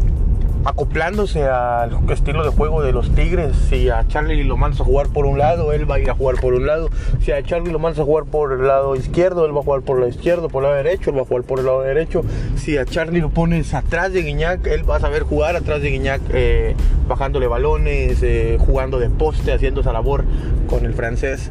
acoplándose 0.67 1.45
al 1.45 1.97
estilo 2.11 2.43
de 2.43 2.51
juego 2.51 2.83
de 2.83 2.93
los 2.93 3.15
Tigres. 3.15 3.55
Si 3.71 3.89
a 3.89 4.07
Charlie 4.09 4.43
lo 4.43 4.57
mandas 4.57 4.81
a 4.81 4.85
jugar 4.85 5.09
por 5.09 5.25
un 5.25 5.39
lado, 5.39 5.73
él 5.73 5.89
va 5.89 5.95
a 5.95 6.01
ir 6.01 6.11
a 6.11 6.15
jugar 6.15 6.37
por 6.41 6.55
un 6.55 6.67
lado. 6.67 6.91
Si 7.21 7.31
a 7.31 7.43
Charlie 7.43 7.71
lo 7.71 7.79
mandas 7.79 8.01
a 8.01 8.05
jugar 8.05 8.25
por 8.25 8.53
el 8.53 8.67
lado 8.67 8.97
izquierdo, 8.97 9.47
él 9.47 9.57
va 9.57 9.61
a 9.61 9.63
jugar 9.63 9.83
por 9.83 9.97
el 9.97 10.01
lado 10.03 10.11
izquierdo, 10.11 10.49
por 10.49 10.65
el 10.65 10.71
lado 10.71 10.83
derecho, 10.83 11.11
él 11.11 11.19
va 11.19 11.23
a 11.23 11.25
jugar 11.25 11.45
por 11.45 11.61
el 11.61 11.67
lado 11.67 11.83
derecho. 11.83 12.25
Si 12.57 12.77
a 12.77 12.85
Charlie 12.85 13.21
lo 13.21 13.31
pones 13.31 13.75
atrás 13.75 14.13
de 14.13 14.23
Guiñac, 14.23 14.67
él 14.67 14.89
va 14.89 14.97
a 14.97 15.01
saber 15.01 15.23
jugar 15.23 15.55
atrás 15.55 15.81
de 15.83 15.91
Guiñac, 15.91 16.21
eh, 16.33 16.75
bajándole 17.07 17.47
balones, 17.47 18.23
eh, 18.23 18.59
jugando 18.59 18.99
de 18.99 19.09
poste, 19.09 19.53
haciendo 19.53 19.83
esa 19.83 19.93
labor 19.93 20.25
con 20.69 20.85
el 20.85 20.95
francés. 20.95 21.51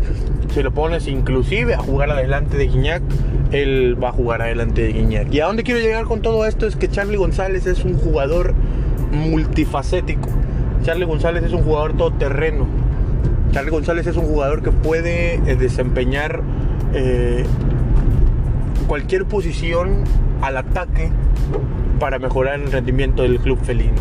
Si 0.53 0.62
lo 0.62 0.72
pones 0.72 1.07
inclusive 1.07 1.74
a 1.74 1.77
jugar 1.77 2.12
adelante 2.12 2.57
de 2.57 2.67
Guiñac, 2.67 3.01
él 3.51 3.98
va 4.01 4.10
a 4.10 4.12
jugar 4.12 4.41
adelante 4.41 4.81
de 4.81 4.91
Guiñac. 4.91 5.34
Y 5.34 5.39
a 5.39 5.45
dónde 5.45 5.63
quiero 5.63 5.79
llegar 5.79 6.03
con 6.03 6.22
todo 6.22 6.45
esto 6.45 6.67
es 6.67 6.75
que 6.75 6.89
Charlie 6.89 7.17
González 7.17 7.65
es 7.65 7.86
un 7.86 7.98
jugador 7.98 8.53
multifacético. 9.12 10.29
Charlie 10.83 11.05
González 11.05 11.43
es 11.43 11.53
un 11.53 11.63
jugador 11.63 11.93
todoterreno. 11.97 12.67
Charlie 13.51 13.71
González 13.71 14.05
es 14.07 14.17
un 14.17 14.25
jugador 14.25 14.62
que 14.62 14.71
puede 14.71 15.35
eh, 15.35 15.55
desempeñar 15.55 16.41
eh, 16.93 17.45
cualquier 18.88 19.25
posición 19.25 20.03
al 20.41 20.57
ataque 20.57 21.09
para 22.00 22.19
mejorar 22.19 22.59
el 22.59 22.71
rendimiento 22.71 23.24
del 23.24 23.39
club 23.39 23.59
felino. 23.63 23.95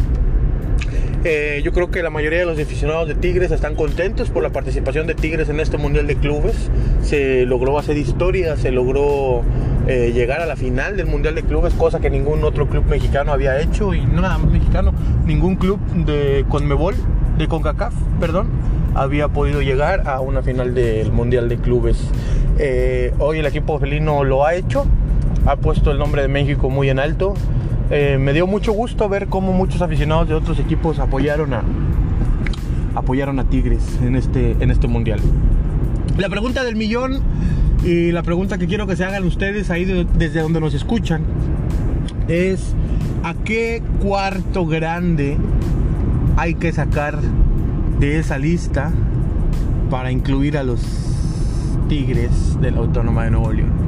Eh, 1.26 1.62
yo 1.64 1.73
creo 1.73 1.90
que 1.90 2.02
la 2.02 2.11
mayoría 2.11 2.40
de 2.40 2.45
los 2.45 2.59
aficionados 2.59 3.09
de 3.09 3.14
Tigres 3.14 3.50
están 3.50 3.76
contentos 3.76 4.28
por 4.28 4.43
la 4.43 4.50
participación 4.50 5.07
de 5.07 5.14
Tigres 5.14 5.49
en 5.49 5.59
este 5.59 5.78
Mundial 5.78 6.07
de 6.07 6.16
Clubes. 6.16 6.71
Se 7.02 7.47
logró 7.47 7.78
hacer 7.78 7.97
historia, 7.97 8.59
se 8.59 8.71
logró 8.71 9.43
eh, 9.87 10.12
llegar 10.14 10.43
a 10.43 10.47
la 10.47 10.54
final 10.54 10.99
del 10.99 11.07
Mundial 11.07 11.35
de 11.35 11.43
Clubes, 11.43 11.73
cosa 11.73 11.99
que 11.99 12.11
ningún 12.11 12.45
otro 12.45 12.69
club 12.69 12.85
mexicano 12.85 13.33
había 13.33 13.59
hecho, 13.59 13.95
y 13.95 14.04
no 14.04 14.21
nada 14.21 14.37
más 14.37 14.50
mexicano, 14.50 14.93
ningún 15.25 15.57
club 15.57 15.81
de 16.04 16.45
Conmebol, 16.50 16.95
de 17.38 17.49
CONCACAF, 17.49 17.95
perdón, 18.21 18.49
había 18.95 19.28
podido 19.28 19.62
llegar 19.62 20.07
a 20.07 20.21
una 20.21 20.43
final 20.43 20.75
del 20.75 21.11
Mundial 21.11 21.49
de 21.49 21.57
Clubes. 21.57 21.99
Eh, 22.59 23.14
hoy 23.19 23.38
el 23.38 23.47
equipo 23.47 23.78
felino 23.78 24.25
lo 24.25 24.45
ha 24.45 24.54
hecho, 24.54 24.85
ha 25.47 25.57
puesto 25.57 25.90
el 25.90 25.99
nombre 25.99 26.21
de 26.21 26.28
México 26.28 26.69
muy 26.69 26.90
en 26.90 26.99
alto. 26.99 27.35
Eh, 27.96 28.18
me 28.18 28.32
dio 28.32 28.48
mucho 28.48 28.72
gusto 28.72 29.08
ver 29.08 29.28
cómo 29.28 29.52
muchos 29.52 29.80
aficionados 29.80 30.28
de 30.28 30.34
otros 30.34 30.58
equipos 30.58 30.98
apoyaron 30.98 31.54
a, 31.54 31.62
apoyaron 32.96 33.38
a 33.38 33.44
Tigres 33.44 34.00
en 34.02 34.16
este, 34.16 34.56
en 34.58 34.72
este 34.72 34.88
mundial. 34.88 35.20
La 36.18 36.28
pregunta 36.28 36.64
del 36.64 36.74
millón 36.74 37.20
y 37.84 38.10
la 38.10 38.24
pregunta 38.24 38.58
que 38.58 38.66
quiero 38.66 38.88
que 38.88 38.96
se 38.96 39.04
hagan 39.04 39.22
ustedes 39.22 39.70
ahí 39.70 39.84
desde 39.84 40.40
donde 40.40 40.58
nos 40.58 40.74
escuchan 40.74 41.22
es 42.26 42.74
¿a 43.22 43.32
qué 43.34 43.80
cuarto 44.02 44.66
grande 44.66 45.36
hay 46.36 46.56
que 46.56 46.72
sacar 46.72 47.20
de 48.00 48.18
esa 48.18 48.38
lista 48.38 48.90
para 49.88 50.10
incluir 50.10 50.58
a 50.58 50.64
los 50.64 50.80
Tigres 51.88 52.60
de 52.60 52.72
la 52.72 52.78
Autónoma 52.78 53.22
de 53.22 53.30
Nuevo 53.30 53.52
León? 53.52 53.83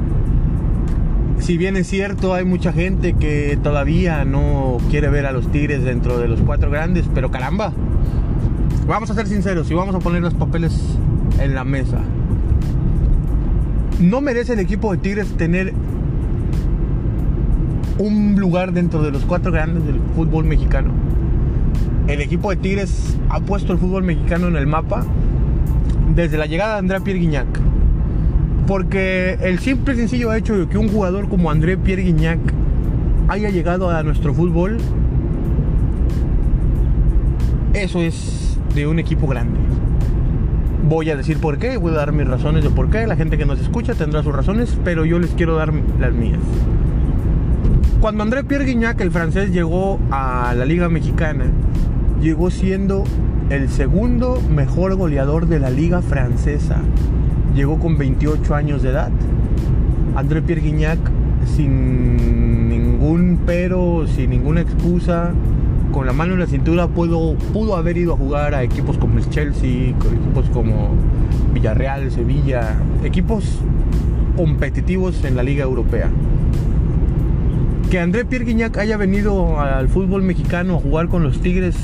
Si 1.39 1.57
bien 1.57 1.77
es 1.77 1.87
cierto, 1.87 2.33
hay 2.33 2.45
mucha 2.45 2.73
gente 2.73 3.13
que 3.13 3.57
todavía 3.61 4.25
no 4.25 4.77
quiere 4.89 5.09
ver 5.09 5.25
a 5.25 5.31
los 5.31 5.51
Tigres 5.51 5.83
dentro 5.83 6.19
de 6.19 6.27
los 6.27 6.41
cuatro 6.41 6.69
grandes, 6.69 7.05
pero 7.13 7.31
caramba, 7.31 7.71
vamos 8.87 9.09
a 9.09 9.13
ser 9.13 9.27
sinceros 9.27 9.69
y 9.71 9.73
vamos 9.73 9.95
a 9.95 9.99
poner 9.99 10.21
los 10.21 10.33
papeles 10.33 10.73
en 11.39 11.55
la 11.55 11.63
mesa. 11.63 11.99
No 13.99 14.21
merece 14.21 14.53
el 14.53 14.59
equipo 14.59 14.91
de 14.91 14.97
Tigres 14.97 15.27
tener 15.37 15.73
un 17.97 18.35
lugar 18.39 18.73
dentro 18.73 19.01
de 19.01 19.11
los 19.11 19.23
cuatro 19.23 19.51
grandes 19.51 19.85
del 19.85 19.99
fútbol 20.15 20.45
mexicano. 20.45 20.91
El 22.07 22.21
equipo 22.21 22.49
de 22.51 22.57
Tigres 22.57 23.17
ha 23.29 23.39
puesto 23.39 23.73
el 23.73 23.79
fútbol 23.79 24.03
mexicano 24.03 24.47
en 24.47 24.55
el 24.55 24.67
mapa 24.67 25.05
desde 26.15 26.37
la 26.37 26.45
llegada 26.45 26.73
de 26.73 26.79
Andrea 26.79 26.99
Pierre 26.99 27.19
porque 28.67 29.37
el 29.41 29.59
simple 29.59 29.93
y 29.93 29.97
sencillo 29.97 30.33
hecho 30.33 30.57
de 30.57 30.67
que 30.67 30.77
un 30.77 30.89
jugador 30.89 31.29
como 31.29 31.49
André 31.49 31.77
Pierre 31.77 32.03
Guignac 32.03 32.39
haya 33.29 33.49
llegado 33.49 33.89
a 33.89 34.03
nuestro 34.03 34.33
fútbol, 34.33 34.77
eso 37.73 38.01
es 38.01 38.59
de 38.75 38.85
un 38.85 38.99
equipo 38.99 39.25
grande. 39.25 39.57
Voy 40.87 41.09
a 41.09 41.15
decir 41.15 41.39
por 41.39 41.57
qué, 41.57 41.77
voy 41.77 41.93
a 41.93 41.97
dar 41.97 42.11
mis 42.11 42.27
razones 42.27 42.63
de 42.63 42.69
por 42.69 42.89
qué. 42.89 43.07
La 43.07 43.15
gente 43.15 43.37
que 43.37 43.45
nos 43.45 43.59
escucha 43.59 43.93
tendrá 43.93 44.21
sus 44.21 44.35
razones, 44.35 44.77
pero 44.83 45.05
yo 45.05 45.17
les 45.17 45.31
quiero 45.31 45.55
dar 45.55 45.73
las 45.99 46.13
mías. 46.13 46.39
Cuando 48.01 48.23
André 48.23 48.43
Pierre 48.43 48.65
Guignac, 48.65 48.99
el 49.01 49.11
francés, 49.11 49.51
llegó 49.51 49.97
a 50.11 50.53
la 50.55 50.65
Liga 50.65 50.89
Mexicana, 50.89 51.45
llegó 52.21 52.51
siendo 52.51 53.05
el 53.49 53.69
segundo 53.69 54.41
mejor 54.49 54.95
goleador 54.95 55.47
de 55.47 55.59
la 55.59 55.69
Liga 55.69 56.01
Francesa 56.01 56.81
llegó 57.57 57.79
con 57.79 57.97
28 57.97 58.55
años 58.55 58.83
de 58.83 58.89
edad. 58.89 59.09
André 60.15 60.41
Pierre 60.43 60.61
Guignac, 60.61 60.99
sin 61.55 62.69
ningún 62.69 63.39
pero, 63.45 64.05
sin 64.07 64.29
ninguna 64.29 64.61
excusa, 64.61 65.31
con 65.91 66.05
la 66.05 66.13
mano 66.13 66.33
en 66.33 66.39
la 66.39 66.45
cintura, 66.45 66.87
pudo, 66.87 67.35
pudo 67.53 67.75
haber 67.75 67.97
ido 67.97 68.13
a 68.13 68.17
jugar 68.17 68.53
a 68.53 68.61
equipos 68.61 68.97
como 68.97 69.17
el 69.17 69.27
Chelsea, 69.29 69.89
equipos 69.89 70.45
como 70.53 70.89
Villarreal, 71.53 72.11
Sevilla, 72.11 72.75
equipos 73.03 73.59
competitivos 74.35 75.23
en 75.25 75.35
la 75.35 75.41
Liga 75.41 75.63
Europea. 75.63 76.09
Que 77.89 77.99
André 77.99 78.25
Pierre 78.25 78.45
Guignac 78.45 78.77
haya 78.77 78.97
venido 78.97 79.59
al 79.59 79.87
fútbol 79.87 80.21
mexicano 80.21 80.75
a 80.75 80.79
jugar 80.79 81.07
con 81.07 81.23
los 81.23 81.39
Tigres 81.41 81.75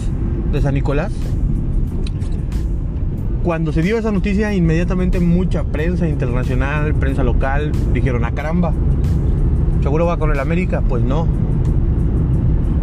de 0.52 0.62
San 0.62 0.76
Nicolás 0.76 1.12
cuando 3.44 3.74
se 3.74 3.82
dio 3.82 3.98
esa 3.98 4.12
noticia, 4.12 4.54
inmediatamente 4.54 5.20
mucha 5.20 5.66
prensa 5.66 6.08
internacional, 6.08 6.96
prensa 6.96 7.24
local, 7.24 7.74
dijeron, 7.94 8.24
a 8.24 8.30
ah, 8.30 8.32
caramba, 8.32 8.74
¿seguro 9.82 10.06
va 10.06 10.18
con 10.18 10.32
el 10.32 10.40
América? 10.40 10.82
Pues 10.88 11.04
no. 11.04 11.28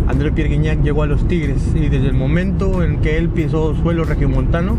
André 0.06 0.32
Pierre 0.32 0.50
Guignac 0.50 0.82
llegó 0.82 1.02
a 1.02 1.06
los 1.06 1.26
Tigres 1.26 1.72
y 1.74 1.88
desde 1.88 2.08
el 2.08 2.14
momento 2.14 2.82
en 2.82 2.98
que 2.98 3.16
él 3.16 3.30
pisó 3.30 3.74
suelo 3.74 4.04
regiomontano, 4.04 4.76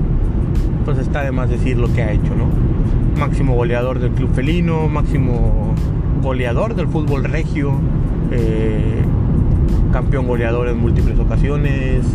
pues 0.86 1.00
está 1.00 1.24
de 1.24 1.32
más 1.32 1.50
decir 1.50 1.78
lo 1.78 1.92
que 1.94 2.04
ha 2.04 2.12
hecho, 2.12 2.36
¿no? 2.36 2.48
Máximo 3.20 3.56
goleador 3.56 4.00
del 4.00 4.12
club 4.12 4.32
felino, 4.36 4.88
máximo 4.88 5.74
goleador 6.22 6.76
del 6.76 6.88
fútbol 6.88 7.24
regio, 7.24 7.74
eh, 8.32 9.02
campeón 9.92 10.28
goleador 10.28 10.68
en 10.68 10.78
múltiples 10.78 11.18
ocasiones, 11.18 12.06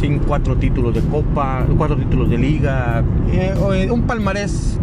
sin 0.00 0.18
cuatro 0.18 0.56
títulos 0.56 0.94
de 0.94 1.00
copa, 1.02 1.64
cuatro 1.76 1.96
títulos 1.96 2.30
de 2.30 2.38
liga, 2.38 3.02
eh, 3.30 3.88
un 3.90 4.02
palmarés 4.02 4.78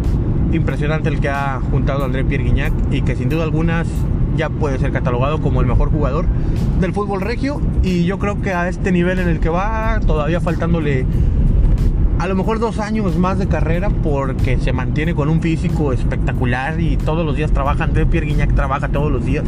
impresionante 0.52 1.08
el 1.08 1.20
que 1.20 1.28
ha 1.28 1.60
juntado 1.70 2.04
André 2.04 2.24
Pierre 2.24 2.44
Guignac 2.44 2.72
y 2.90 3.02
que 3.02 3.16
sin 3.16 3.28
duda 3.28 3.44
algunas 3.44 3.86
ya 4.36 4.48
puede 4.48 4.78
ser 4.78 4.92
catalogado 4.92 5.40
como 5.40 5.60
el 5.60 5.66
mejor 5.66 5.90
jugador 5.90 6.26
del 6.80 6.92
fútbol 6.92 7.20
regio. 7.20 7.60
Y 7.82 8.04
yo 8.04 8.18
creo 8.18 8.40
que 8.40 8.52
a 8.52 8.68
este 8.68 8.92
nivel 8.92 9.18
en 9.18 9.28
el 9.28 9.40
que 9.40 9.48
va 9.48 10.00
todavía 10.06 10.40
faltándole 10.40 11.06
a 12.18 12.28
lo 12.28 12.34
mejor 12.34 12.58
dos 12.58 12.78
años 12.78 13.16
más 13.18 13.38
de 13.38 13.48
carrera 13.48 13.90
porque 13.90 14.58
se 14.58 14.72
mantiene 14.72 15.14
con 15.14 15.28
un 15.28 15.40
físico 15.40 15.92
espectacular 15.92 16.80
y 16.80 16.96
todos 16.96 17.26
los 17.26 17.36
días 17.36 17.52
trabaja, 17.52 17.84
André 17.84 18.06
Pierre 18.06 18.26
Guignac 18.26 18.54
trabaja 18.54 18.88
todos 18.88 19.10
los 19.10 19.24
días. 19.24 19.44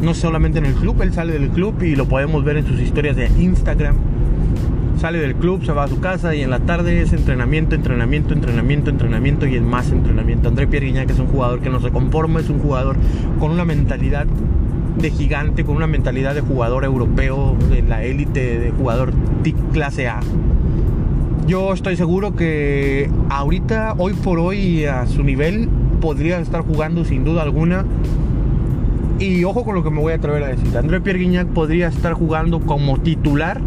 No 0.00 0.14
solamente 0.14 0.58
en 0.58 0.66
el 0.66 0.74
club, 0.74 1.02
él 1.02 1.12
sale 1.12 1.32
del 1.32 1.48
club 1.48 1.82
y 1.82 1.96
lo 1.96 2.06
podemos 2.06 2.44
ver 2.44 2.58
en 2.58 2.66
sus 2.66 2.78
historias 2.78 3.16
de 3.16 3.26
Instagram 3.38 3.96
sale 4.98 5.18
del 5.18 5.36
club, 5.36 5.64
se 5.64 5.72
va 5.72 5.84
a 5.84 5.88
su 5.88 6.00
casa 6.00 6.34
y 6.34 6.42
en 6.42 6.50
la 6.50 6.60
tarde 6.60 7.02
es 7.02 7.12
entrenamiento, 7.12 7.74
entrenamiento, 7.74 8.34
entrenamiento, 8.34 8.90
entrenamiento 8.90 9.46
y 9.46 9.54
es 9.54 9.62
más 9.62 9.90
entrenamiento. 9.90 10.48
André 10.48 10.66
Pierre 10.66 11.06
que 11.06 11.12
es 11.12 11.18
un 11.18 11.28
jugador 11.28 11.60
que 11.60 11.70
no 11.70 11.80
se 11.80 11.90
conforma, 11.90 12.40
es 12.40 12.50
un 12.50 12.58
jugador 12.58 12.96
con 13.38 13.50
una 13.52 13.64
mentalidad 13.64 14.26
de 14.98 15.10
gigante, 15.10 15.64
con 15.64 15.76
una 15.76 15.86
mentalidad 15.86 16.34
de 16.34 16.40
jugador 16.40 16.84
europeo, 16.84 17.56
de 17.70 17.82
la 17.82 18.02
élite, 18.02 18.58
de 18.58 18.70
jugador 18.72 19.12
clase 19.72 20.08
A. 20.08 20.20
Yo 21.46 21.72
estoy 21.72 21.96
seguro 21.96 22.34
que 22.34 23.08
ahorita, 23.30 23.94
hoy 23.96 24.12
por 24.12 24.38
hoy, 24.38 24.84
a 24.84 25.06
su 25.06 25.22
nivel, 25.22 25.68
podría 26.00 26.40
estar 26.40 26.62
jugando 26.62 27.04
sin 27.04 27.24
duda 27.24 27.42
alguna. 27.42 27.84
Y 29.20 29.44
ojo 29.44 29.64
con 29.64 29.74
lo 29.74 29.82
que 29.82 29.90
me 29.90 30.00
voy 30.00 30.12
a 30.12 30.16
atrever 30.16 30.42
a 30.42 30.48
decir. 30.48 30.76
André 30.76 31.00
Pierre 31.00 31.46
podría 31.46 31.88
estar 31.88 32.12
jugando 32.12 32.60
como 32.60 32.98
titular 32.98 33.60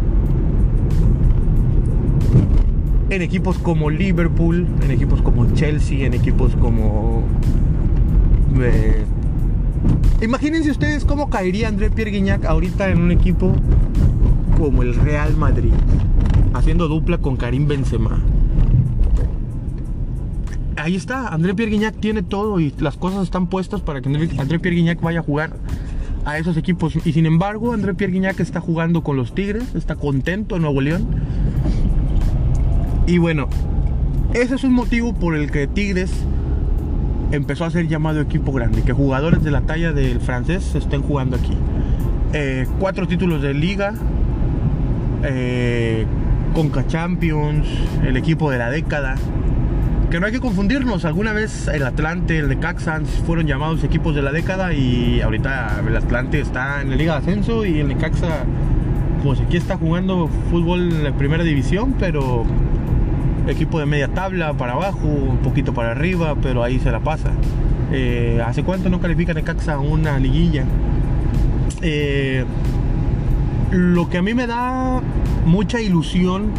en 3.14 3.20
equipos 3.20 3.58
como 3.58 3.90
Liverpool, 3.90 4.66
en 4.82 4.90
equipos 4.90 5.20
como 5.20 5.52
Chelsea, 5.52 6.06
en 6.06 6.14
equipos 6.14 6.56
como... 6.56 7.22
eh, 8.58 9.04
imagínense 10.22 10.70
ustedes 10.70 11.04
cómo 11.04 11.28
caería 11.28 11.68
André 11.68 11.90
Pierre 11.90 12.10
Guignac 12.10 12.46
ahorita 12.46 12.88
en 12.88 13.02
un 13.02 13.10
equipo 13.10 13.54
como 14.56 14.82
el 14.82 14.94
Real 14.94 15.36
Madrid, 15.36 15.72
haciendo 16.54 16.88
dupla 16.88 17.18
con 17.18 17.36
Karim 17.36 17.68
Benzema. 17.68 18.18
Ahí 20.76 20.96
está, 20.96 21.28
André 21.28 21.54
Pierre 21.54 21.72
Guignac 21.72 22.00
tiene 22.00 22.22
todo 22.22 22.60
y 22.60 22.72
las 22.78 22.96
cosas 22.96 23.24
están 23.24 23.46
puestas 23.46 23.82
para 23.82 24.00
que 24.00 24.08
André, 24.08 24.58
Pierre 24.58 24.76
Guignac 24.76 25.02
vaya 25.02 25.20
a 25.20 25.22
jugar 25.22 25.58
a 26.24 26.38
esos 26.38 26.56
equipos. 26.56 26.96
Y 27.04 27.12
sin 27.12 27.26
embargo, 27.26 27.74
André 27.74 27.92
Pierre 27.92 28.14
Guignac 28.14 28.40
está 28.40 28.60
jugando 28.60 29.02
con 29.02 29.16
los 29.16 29.34
Tigres, 29.34 29.74
está 29.74 29.96
contento 29.96 30.56
en 30.56 30.62
Nuevo 30.62 30.80
León. 30.80 31.06
Y 33.06 33.18
bueno, 33.18 33.48
ese 34.32 34.54
es 34.54 34.64
un 34.64 34.72
motivo 34.72 35.12
por 35.12 35.34
el 35.34 35.50
que 35.50 35.66
Tigres 35.66 36.12
empezó 37.32 37.64
a 37.64 37.70
ser 37.70 37.88
llamado 37.88 38.20
equipo 38.20 38.52
grande, 38.52 38.82
que 38.82 38.92
jugadores 38.92 39.42
de 39.42 39.50
la 39.50 39.62
talla 39.62 39.92
del 39.92 40.20
francés 40.20 40.74
estén 40.74 41.02
jugando 41.02 41.36
aquí. 41.36 41.56
Eh, 42.32 42.66
cuatro 42.78 43.08
títulos 43.08 43.42
de 43.42 43.54
liga, 43.54 43.94
eh, 45.24 46.06
Conca 46.54 46.86
Champions, 46.86 47.66
el 48.06 48.16
equipo 48.16 48.50
de 48.50 48.58
la 48.58 48.70
década. 48.70 49.16
Que 50.10 50.20
no 50.20 50.26
hay 50.26 50.32
que 50.32 50.40
confundirnos, 50.40 51.04
alguna 51.04 51.32
vez 51.32 51.68
el 51.68 51.84
Atlante, 51.84 52.38
el 52.38 52.48
de 52.48 52.58
fueron 53.26 53.46
llamados 53.46 53.82
equipos 53.82 54.14
de 54.14 54.22
la 54.22 54.30
década 54.30 54.74
y 54.74 55.22
ahorita 55.22 55.82
el 55.86 55.96
Atlante 55.96 56.40
está 56.40 56.82
en 56.82 56.90
la 56.90 56.96
Liga 56.96 57.14
de 57.14 57.18
Ascenso 57.18 57.64
y 57.64 57.80
el 57.80 57.88
Necaxa, 57.88 58.44
pues 59.24 59.40
aquí 59.40 59.56
está 59.56 59.78
jugando 59.78 60.28
fútbol 60.50 60.92
en 60.92 61.04
la 61.04 61.12
primera 61.12 61.44
división, 61.44 61.94
pero 61.98 62.44
equipo 63.48 63.78
de 63.78 63.86
media 63.86 64.08
tabla 64.08 64.52
para 64.54 64.72
abajo, 64.72 65.06
un 65.06 65.38
poquito 65.38 65.72
para 65.74 65.90
arriba, 65.90 66.36
pero 66.40 66.62
ahí 66.62 66.78
se 66.78 66.90
la 66.90 67.00
pasa. 67.00 67.32
Eh, 67.92 68.42
¿Hace 68.44 68.62
cuánto 68.62 68.88
no 68.88 69.00
califica 69.00 69.34
Necaxa 69.34 69.74
a 69.74 69.80
una 69.80 70.18
liguilla? 70.18 70.64
Eh, 71.82 72.44
lo 73.70 74.08
que 74.08 74.18
a 74.18 74.22
mí 74.22 74.34
me 74.34 74.46
da 74.46 75.00
mucha 75.44 75.80
ilusión 75.80 76.52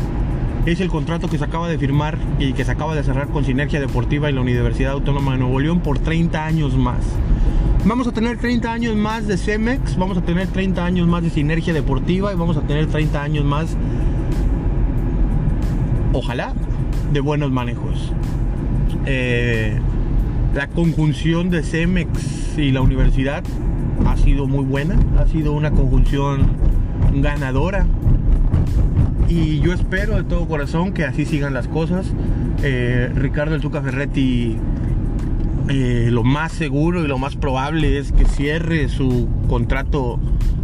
es 0.66 0.80
el 0.80 0.90
contrato 0.90 1.28
que 1.28 1.38
se 1.38 1.44
acaba 1.44 1.68
de 1.68 1.78
firmar 1.78 2.18
y 2.40 2.54
que 2.54 2.64
se 2.64 2.72
acaba 2.72 2.96
de 2.96 3.04
cerrar 3.04 3.28
con 3.28 3.44
Sinergia 3.44 3.80
Deportiva 3.80 4.30
y 4.30 4.34
la 4.34 4.42
Universidad 4.42 4.94
Autónoma 4.94 5.34
de 5.34 5.40
Nuevo 5.40 5.60
León 5.60 5.80
por 5.80 6.00
30 6.00 6.46
años 6.46 6.76
más. 6.76 7.00
Vamos 7.86 8.08
a 8.08 8.14
tener 8.14 8.38
30 8.38 8.72
años 8.72 8.96
más 8.96 9.28
de 9.28 9.38
Cemex, 9.38 9.98
vamos 9.98 10.18
a 10.18 10.22
tener 10.22 10.48
30 10.48 10.86
años 10.86 11.08
más 11.08 11.22
de 11.22 11.30
Sinergia 11.30 11.74
Deportiva 11.74 12.32
y 12.32 12.36
vamos 12.36 12.56
a 12.56 12.62
tener 12.62 12.88
30 12.88 13.22
años 13.22 13.44
más, 13.44 13.76
ojalá, 16.14 16.54
de 17.14 17.20
buenos 17.20 17.52
manejos. 17.52 18.12
Eh, 19.06 19.80
la 20.54 20.68
conjunción 20.68 21.50
de 21.50 21.64
Cemex 21.64 22.58
y 22.58 22.72
la 22.72 22.82
universidad 22.82 23.44
ha 24.06 24.18
sido 24.18 24.48
muy 24.48 24.66
buena, 24.66 24.98
ha 25.18 25.28
sido 25.28 25.54
una 25.54 25.72
conjunción 25.72 26.48
ganadora 27.16 27.86
y 29.30 29.60
yo 29.60 29.74
espero 29.74 30.16
de 30.16 30.24
todo 30.24 30.48
corazón 30.48 30.94
que 30.94 31.06
así 31.06 31.26
sigan 31.26 31.54
las 31.54 31.68
cosas. 31.68 32.08
Eh, 32.64 33.12
Ricardo 33.16 33.56
El 33.56 33.62
Tuca 33.62 33.82
Ferretti, 33.82 34.58
eh, 35.70 36.10
lo 36.12 36.24
más 36.24 36.52
seguro 36.52 37.04
y 37.04 37.08
lo 37.08 37.18
más 37.18 37.36
probable 37.36 37.98
es 38.00 38.12
que 38.12 38.26
cierre 38.26 38.90
su 38.90 39.28
contrato 39.48 40.20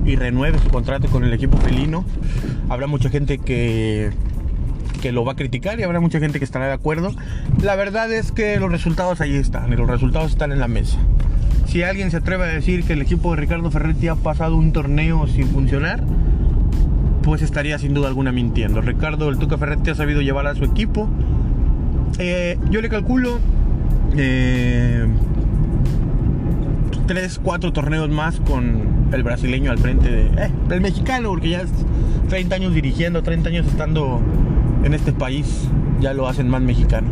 y 0.06 0.16
renueve 0.16 0.60
su 0.60 0.70
contrato 0.70 1.08
con 1.08 1.24
el 1.24 1.34
equipo 1.34 1.58
felino. 1.58 2.06
Habrá 2.70 2.88
mucha 2.88 3.10
gente 3.10 3.38
que, 3.38 4.12
que 5.00 5.12
lo 5.12 5.26
va 5.26 5.34
a 5.34 5.36
criticar 5.36 5.80
y 5.80 5.84
habrá 5.84 6.00
mucha 6.00 6.20
gente 6.20 6.40
que 6.40 6.46
estará 6.46 6.68
de 6.68 6.74
acuerdo. 6.74 7.12
La 7.62 7.76
verdad 7.76 8.12
es 8.12 8.32
que 8.32 8.60
los 8.60 8.72
resultados 8.72 9.22
ahí 9.22 9.36
están 9.36 9.72
y 9.72 9.76
los 9.76 9.88
resultados 9.88 10.32
están 10.32 10.52
en 10.52 10.60
la 10.60 10.68
mesa. 10.68 10.98
Si 11.68 11.84
alguien 11.84 12.10
se 12.10 12.18
atreve 12.18 12.46
a 12.46 12.48
decir 12.48 12.84
que 12.84 12.94
el 12.94 13.02
equipo 13.02 13.32
de 13.32 13.42
Ricardo 13.42 13.70
Ferretti 13.70 14.08
ha 14.08 14.16
pasado 14.16 14.56
un 14.56 14.72
torneo 14.72 15.28
sin 15.28 15.48
funcionar, 15.48 16.04
pues 17.22 17.42
estaría 17.42 17.78
sin 17.78 17.94
duda 17.94 18.08
alguna 18.08 18.32
mintiendo. 18.32 18.82
Ricardo 18.82 19.30
el 19.30 19.38
Tuca 19.38 19.58
Ferretti 19.58 19.92
ha 19.92 19.96
sabido 19.96 20.22
llevar 20.22 20.48
a 20.48 20.56
su 20.56 20.64
equipo. 20.64 21.08
Eh, 22.18 22.58
yo 22.72 22.82
le 22.82 22.90
calculo 22.90 23.40
eh, 24.18 25.06
3, 27.06 27.40
4 27.44 27.74
torneos 27.74 28.10
más 28.10 28.40
con 28.40 29.10
el 29.12 29.24
brasileño 29.24 29.72
al 29.72 29.78
frente 29.78 30.28
eh, 30.38 30.52
del 30.68 30.82
mexicano, 30.82 31.30
porque 31.30 31.50
ya 31.50 31.62
es 31.62 31.70
30 32.30 32.56
años 32.56 32.74
dirigiendo, 32.74 33.24
30 33.24 33.50
años 33.50 33.68
estando 33.68 34.22
en 34.84 34.94
este 34.94 35.12
país, 35.12 35.68
ya 36.00 36.14
lo 36.14 36.28
hacen 36.28 36.50
más 36.50 36.62
mexicano. 36.62 37.08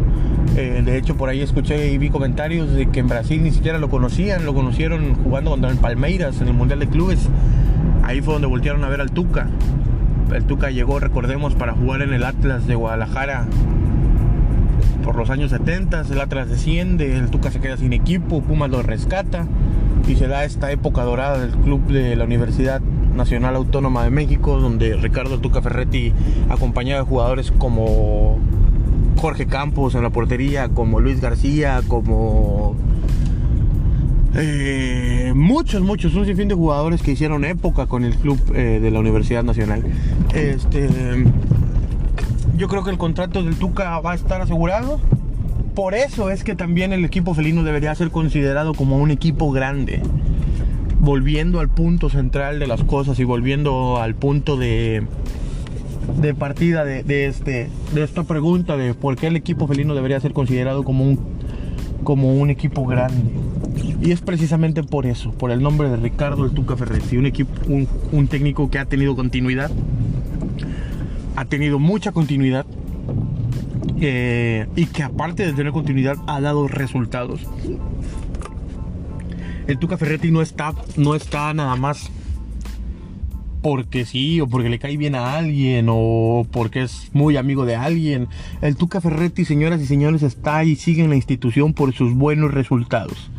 Eh, 0.56 0.82
de 0.84 0.98
hecho, 0.98 1.16
por 1.18 1.30
ahí 1.30 1.42
escuché 1.42 1.92
y 1.92 1.98
vi 1.98 2.10
comentarios 2.10 2.74
de 2.74 2.88
que 2.88 3.00
en 3.00 3.08
Brasil 3.08 3.44
ni 3.44 3.52
siquiera 3.52 3.78
lo 3.78 3.90
conocían, 3.90 4.46
lo 4.46 4.54
conocieron 4.54 5.16
jugando 5.16 5.52
contra 5.52 5.70
el 5.70 5.78
Palmeiras 5.78 6.42
en 6.42 6.48
el 6.48 6.54
Mundial 6.54 6.80
de 6.80 6.88
Clubes. 6.88 7.30
Ahí 8.04 8.22
fue 8.22 8.34
donde 8.34 8.48
voltearon 8.48 8.84
a 8.84 8.90
ver 8.90 9.02
al 9.02 9.12
Tuca. 9.12 9.48
El 10.34 10.46
Tuca 10.46 10.72
llegó, 10.72 11.00
recordemos, 11.00 11.56
para 11.56 11.74
jugar 11.74 12.02
en 12.02 12.14
el 12.14 12.24
Atlas 12.24 12.68
de 12.68 12.76
Guadalajara 12.76 13.46
por 15.04 15.16
los 15.16 15.30
años 15.30 15.52
70. 15.52 16.06
El 16.12 16.22
Atlas 16.22 16.50
desciende, 16.50 17.18
el 17.18 17.30
Tuca 17.30 17.52
se 17.52 17.60
queda 17.60 17.78
sin 17.78 17.94
equipo, 17.94 18.42
Pumas 18.42 18.70
lo 18.70 18.82
rescata 18.82 19.46
y 20.08 20.16
se 20.16 20.28
da 20.28 20.46
esta 20.46 20.72
época 20.72 21.04
dorada 21.04 21.40
del 21.40 21.52
club 21.52 21.86
de 21.88 22.16
la 22.16 22.24
Universidad 22.24 22.82
Nacional 23.18 23.56
Autónoma 23.56 24.04
de 24.04 24.12
México, 24.12 24.60
donde 24.60 24.96
Ricardo 24.96 25.40
Tuca 25.40 25.62
Ferretti, 25.62 26.14
acompañado 26.50 27.04
de 27.04 27.10
jugadores 27.10 27.52
como 27.52 28.38
Jorge 29.18 29.48
Campos 29.48 29.96
en 29.96 30.04
la 30.04 30.12
portería, 30.12 30.70
como 30.70 31.02
Luis 31.02 31.20
García, 31.20 31.82
como 31.88 32.76
eh, 34.36 35.34
muchos, 35.36 35.82
muchos, 35.82 36.14
un 36.14 36.26
sinfín 36.26 36.48
de 36.48 36.56
jugadores 36.56 37.02
que 37.02 37.12
hicieron 37.12 37.44
época 37.44 37.88
con 37.88 38.04
el 38.04 38.16
club 38.16 38.40
eh, 38.54 38.80
de 38.82 38.92
la 38.92 39.00
Universidad 39.00 39.44
Nacional. 39.44 39.84
Este, 40.34 40.88
yo 42.56 42.68
creo 42.68 42.84
que 42.84 42.92
el 42.92 42.98
contrato 42.98 43.42
del 43.42 43.56
Tuca 43.56 44.00
va 44.00 44.12
a 44.12 44.16
estar 44.16 44.42
asegurado. 44.42 45.00
Por 45.74 45.96
eso 45.96 46.30
es 46.30 46.44
que 46.44 46.56
también 46.56 46.94
el 46.94 47.06
equipo 47.06 47.34
felino 47.34 47.64
debería 47.64 47.94
ser 47.96 48.10
considerado 48.10 48.74
como 48.74 48.98
un 48.98 49.12
equipo 49.12 49.52
grande. 49.52 50.02
Volviendo 51.00 51.60
al 51.60 51.70
punto 51.70 52.10
central 52.10 52.60
de 52.60 52.68
las 52.68 52.84
cosas 52.84 53.20
y 53.20 53.24
volviendo 53.24 54.02
al 54.02 54.16
punto 54.16 54.58
de, 54.58 55.04
de 56.20 56.34
partida 56.34 56.84
de, 56.84 57.28
este, 57.28 57.70
de 57.94 58.04
esta 58.04 58.24
pregunta 58.24 58.78
de 58.78 58.94
por 58.94 59.16
qué 59.16 59.28
el 59.28 59.36
equipo 59.36 59.68
felino 59.68 59.94
debería 59.94 60.20
ser 60.20 60.34
considerado 60.34 60.84
como 60.84 61.04
un, 61.04 61.20
como 62.04 62.36
un 62.36 62.50
equipo 62.50 62.86
grande. 62.86 63.32
Y 64.02 64.12
es 64.12 64.22
precisamente 64.22 64.84
por 64.84 65.06
eso, 65.06 65.32
por 65.32 65.52
el 65.52 65.62
nombre 65.62 65.90
de 65.90 65.98
Ricardo 65.98 66.46
El 66.46 66.52
Tuca 66.52 66.76
Ferretti, 66.76 67.18
un, 67.18 67.26
equipo, 67.26 67.52
un, 67.68 67.88
un 68.12 68.28
técnico 68.28 68.70
que 68.70 68.80
ha 68.80 68.86
tenido 68.86 69.16
continuidad, 69.16 69.72
ha 71.36 71.46
tenido 71.46 71.78
mucha 71.78 72.12
continuidad 72.12 72.66
eh, 74.00 74.68
y 74.76 74.86
que 74.86 75.04
aparte 75.04 75.46
de 75.46 75.54
tener 75.54 75.72
continuidad 75.72 76.18
ha 76.28 76.40
dado 76.40 76.68
resultados. 76.68 77.42
El 79.68 79.78
Tuca 79.80 79.98
Ferretti 79.98 80.32
no 80.32 80.42
está, 80.42 80.74
no 80.96 81.14
está 81.14 81.54
nada 81.54 81.76
más 81.76 82.10
porque 83.62 84.06
sí, 84.06 84.40
o 84.40 84.48
porque 84.48 84.70
le 84.70 84.80
cae 84.80 84.96
bien 84.96 85.14
a 85.14 85.36
alguien, 85.36 85.88
o 85.90 86.48
porque 86.52 86.84
es 86.84 87.10
muy 87.14 87.36
amigo 87.36 87.66
de 87.66 87.76
alguien. 87.76 88.30
El 88.62 88.78
Tuca 88.78 89.02
Ferretti, 89.02 89.44
señoras 89.44 89.82
y 89.82 89.86
señores, 89.86 90.24
está 90.24 90.64
y 90.64 90.78
sigue 90.78 91.04
en 91.04 91.10
la 91.10 91.18
institución 91.18 91.74
por 91.74 91.94
sus 91.94 92.14
buenos 92.14 92.54
resultados. 92.54 93.30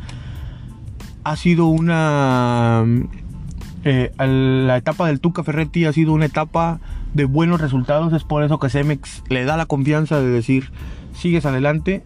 Ha 1.25 1.37
sido 1.37 1.67
una... 1.67 2.85
Eh, 3.85 4.13
la 4.19 4.77
etapa 4.77 5.07
del 5.07 5.21
Tuca 5.21 5.45
Ferretti 5.45 5.87
ha 5.87 5.95
sido 5.95 6.13
una 6.13 6.27
etapa 6.27 6.79
de 7.15 7.25
buenos 7.25 7.61
resultados. 7.61 8.13
Es 8.13 8.25
por 8.25 8.45
eso 8.45 8.59
que 8.59 8.69
Cemex 8.69 9.23
le 9.31 9.45
da 9.45 9.57
la 9.57 9.65
confianza 9.65 10.21
de 10.21 10.29
decir, 10.29 10.73
sigues 11.15 11.47
adelante. 11.47 12.03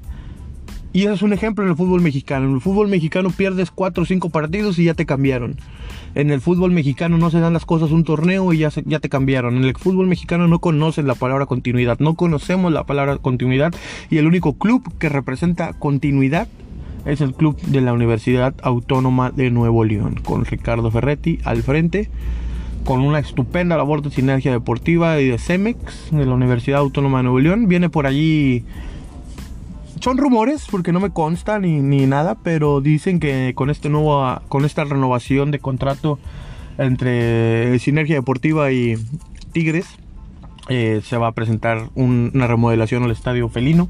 Y 0.92 1.04
eso 1.04 1.14
es 1.14 1.22
un 1.22 1.32
ejemplo 1.32 1.64
en 1.64 1.70
el 1.70 1.76
fútbol 1.76 2.02
mexicano. 2.02 2.46
En 2.46 2.54
el 2.54 2.60
fútbol 2.60 2.88
mexicano 2.88 3.30
pierdes 3.30 3.70
4 3.70 4.02
o 4.02 4.06
5 4.06 4.28
partidos 4.28 4.78
y 4.78 4.84
ya 4.84 4.94
te 4.94 5.06
cambiaron. 5.06 5.56
En 6.14 6.30
el 6.30 6.42
fútbol 6.42 6.72
mexicano 6.72 7.16
no 7.16 7.30
se 7.30 7.40
dan 7.40 7.54
las 7.54 7.64
cosas 7.64 7.90
un 7.90 8.04
torneo 8.04 8.52
y 8.52 8.58
ya, 8.58 8.70
se, 8.70 8.82
ya 8.84 9.00
te 9.00 9.08
cambiaron. 9.08 9.56
En 9.56 9.64
el 9.64 9.74
fútbol 9.74 10.06
mexicano 10.06 10.48
no 10.48 10.58
conocen 10.58 11.06
la 11.06 11.14
palabra 11.14 11.46
continuidad. 11.46 11.98
No 11.98 12.14
conocemos 12.14 12.70
la 12.72 12.84
palabra 12.84 13.16
continuidad. 13.16 13.74
Y 14.10 14.18
el 14.18 14.26
único 14.26 14.52
club 14.58 14.82
que 14.98 15.08
representa 15.08 15.72
continuidad 15.72 16.48
es 17.06 17.22
el 17.22 17.32
club 17.32 17.58
de 17.62 17.80
la 17.80 17.94
Universidad 17.94 18.54
Autónoma 18.62 19.30
de 19.30 19.50
Nuevo 19.50 19.84
León. 19.84 20.20
Con 20.22 20.44
Ricardo 20.44 20.90
Ferretti 20.90 21.38
al 21.44 21.62
frente. 21.62 22.10
Con 22.84 23.00
una 23.00 23.18
estupenda 23.18 23.78
labor 23.78 24.02
de 24.02 24.10
sinergia 24.10 24.52
deportiva 24.52 25.18
y 25.20 25.28
de 25.28 25.38
CEMEX 25.38 26.10
de 26.10 26.26
la 26.26 26.34
Universidad 26.34 26.80
Autónoma 26.80 27.18
de 27.18 27.22
Nuevo 27.22 27.40
León. 27.40 27.66
Viene 27.66 27.88
por 27.88 28.06
allí 28.06 28.64
son 30.02 30.18
rumores 30.18 30.66
porque 30.68 30.92
no 30.92 30.98
me 30.98 31.10
consta 31.10 31.60
ni, 31.60 31.80
ni, 31.80 32.06
nada, 32.06 32.36
pero 32.42 32.80
dicen 32.80 33.20
que 33.20 33.52
con 33.54 33.70
este 33.70 33.88
nuevo 33.88 34.40
con 34.48 34.64
esta 34.64 34.82
renovación 34.82 35.52
de 35.52 35.60
contrato 35.60 36.18
entre 36.76 37.78
Sinergia 37.78 38.16
Deportiva 38.16 38.72
y 38.72 38.96
Tigres 39.52 39.86
eh, 40.68 41.02
se 41.04 41.16
va 41.16 41.28
a 41.28 41.32
presentar 41.32 41.88
una 41.94 42.48
remodelación 42.48 43.04
al 43.04 43.12
estadio 43.12 43.48
felino. 43.48 43.88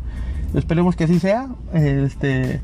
Esperemos 0.55 0.97
que 0.97 1.05
así 1.05 1.19
sea. 1.19 1.49
Este, 1.73 2.61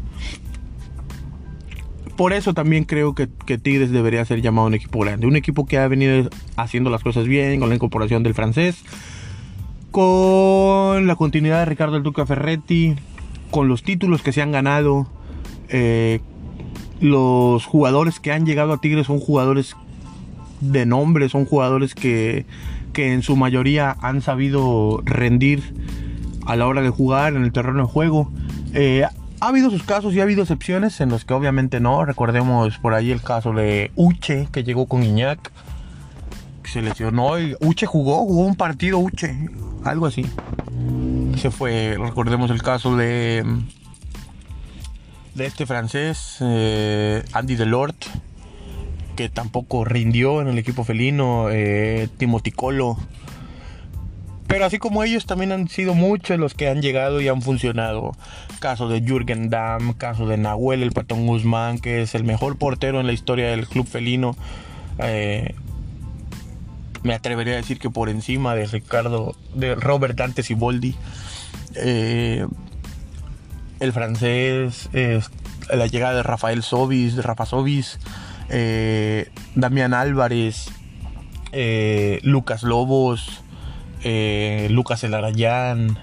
por 2.17 2.35
eso 2.35 2.53
también 2.53 2.85
creo 2.85 3.15
que, 3.15 3.29
Tigres 3.59 3.91
debería 3.91 4.25
ser 4.27 4.43
llamado 4.43 4.67
un 4.67 4.75
equipo 4.75 4.99
grande. 4.99 5.27
Un 5.27 5.37
equipo 5.37 5.65
que 5.65 5.79
ha 5.79 5.89
venido 5.89 6.29
haciendo 6.57 6.91
las 6.91 7.03
cosas 7.03 7.27
bien, 7.27 7.61
con 7.61 7.71
la 7.71 7.77
incorporación 7.77 8.23
del 8.23 8.35
francés, 8.35 8.83
con 9.91 11.07
la 11.07 11.17
continuidad 11.17 11.61
de 11.61 11.65
Ricardo 11.65 11.97
el 11.97 12.03
Duca 12.03 12.27
Ferretti, 12.27 12.95
con 13.51 13.69
los 13.69 13.83
títulos 13.83 14.23
que 14.23 14.33
se 14.33 14.43
han 14.43 14.53
ganado. 14.53 15.07
Eh, 15.69 16.21
los 17.01 17.65
jugadores 17.65 18.21
que 18.21 18.33
han 18.33 18.45
llegado 18.45 18.73
a 18.73 18.81
Tigres 18.81 19.07
son 19.07 19.21
jugadores 19.21 19.77
de 20.61 20.87
nombre, 20.87 21.29
son 21.29 21.45
jugadores 21.45 21.95
que, 21.95 22.47
que 22.93 23.13
en 23.13 23.23
su 23.23 23.37
mayoría 23.37 23.97
han 24.03 24.23
sabido 24.23 25.01
rendir 25.05 25.63
a 26.47 26.57
la 26.57 26.67
hora 26.67 26.83
de 26.83 26.91
jugar 26.91 27.35
en 27.35 27.45
el 27.45 27.53
terreno 27.53 27.83
de 27.83 27.89
juego. 27.93 28.31
Eh, 28.75 29.05
ha 29.41 29.47
habido 29.47 29.71
sus 29.71 29.83
casos 29.85 30.15
y 30.15 30.21
ha 30.21 30.25
habido 30.25 30.43
excepciones 30.43 31.01
en 31.01 31.11
los 31.11 31.25
que 31.25 31.35
obviamente 31.35 31.79
no. 31.79 32.05
Recordemos 32.05 32.79
por 32.79 32.95
ahí 32.95 33.13
el 33.13 33.23
caso 33.23 33.53
de 33.53 33.93
Uche, 33.95 34.49
que 34.51 34.65
llegó 34.65 34.87
con 34.87 35.05
Iñak, 35.05 35.53
que 36.63 36.71
se 36.71 36.83
lesionó 36.83 37.39
y 37.39 37.55
Uche 37.61 37.87
jugó, 37.87 38.25
jugó 38.25 38.47
un 38.47 38.57
partido 38.57 38.99
Uche, 38.99 39.49
algo 39.85 40.07
así. 40.07 40.25
Se 41.39 41.51
fue, 41.51 41.97
recordemos 41.99 42.51
el 42.51 42.63
caso 42.63 42.97
de 42.97 43.45
de 45.35 45.47
este 45.47 45.67
francés, 45.67 46.39
eh, 46.41 47.23
Andy 47.33 47.55
Delort, 47.55 47.97
que 49.15 49.29
tampoco 49.29 49.85
rindió 49.85 50.41
en 50.41 50.49
el 50.49 50.59
equipo 50.59 50.83
felino, 50.83 51.49
eh, 51.51 52.09
Timothy 52.19 52.51
Colo 52.51 52.97
pero 54.49 54.65
así 54.65 54.79
como 54.79 55.05
ellos 55.05 55.27
también 55.27 55.53
han 55.53 55.69
sido 55.69 55.95
muchos 55.95 56.39
los 56.39 56.55
que 56.55 56.69
han 56.69 56.81
llegado 56.81 57.21
y 57.21 57.29
han 57.29 57.43
funcionado. 57.43 58.13
Caso 58.61 58.89
de 58.89 59.03
Jürgen 59.03 59.51
Damm, 59.51 59.93
caso 59.93 60.27
de 60.27 60.39
Nahuel 60.39 60.83
el 60.83 60.93
Patón 60.93 61.27
Guzmán, 61.27 61.79
que 61.79 62.01
es 62.01 62.15
el 62.15 62.25
mejor 62.25 62.57
portero 62.57 62.99
en 62.99 63.07
la 63.07 63.13
historia 63.13 63.51
del 63.51 63.69
club 63.69 63.87
felino. 63.87 64.37
Eh, 65.01 65.55
me 67.03 67.15
atrevería 67.15 67.55
a 67.55 67.57
decir 67.57 67.79
que 67.79 67.91
por 67.91 68.09
encima 68.09 68.55
de 68.55 68.67
Ricardo, 68.67 69.37
de 69.55 69.75
Robert 69.75 70.17
Dante 70.17 70.43
Siboldi. 70.43 70.95
Eh, 71.75 72.47
el 73.81 73.93
francés, 73.93 74.89
la 75.71 75.87
llegada 75.87 76.17
de 76.17 76.23
Rafael 76.23 76.63
Sobis, 76.63 77.15
de 77.15 77.23
Rafa 77.23 77.47
Sobis, 77.47 77.99
eh, 78.49 79.31
Damián 79.55 79.95
Álvarez, 79.95 80.71
Lucas 82.23 82.63
Lobos. 82.63 83.43
Eh, 84.05 84.69
Lucas 84.71 85.03
Elarayán, 85.03 85.99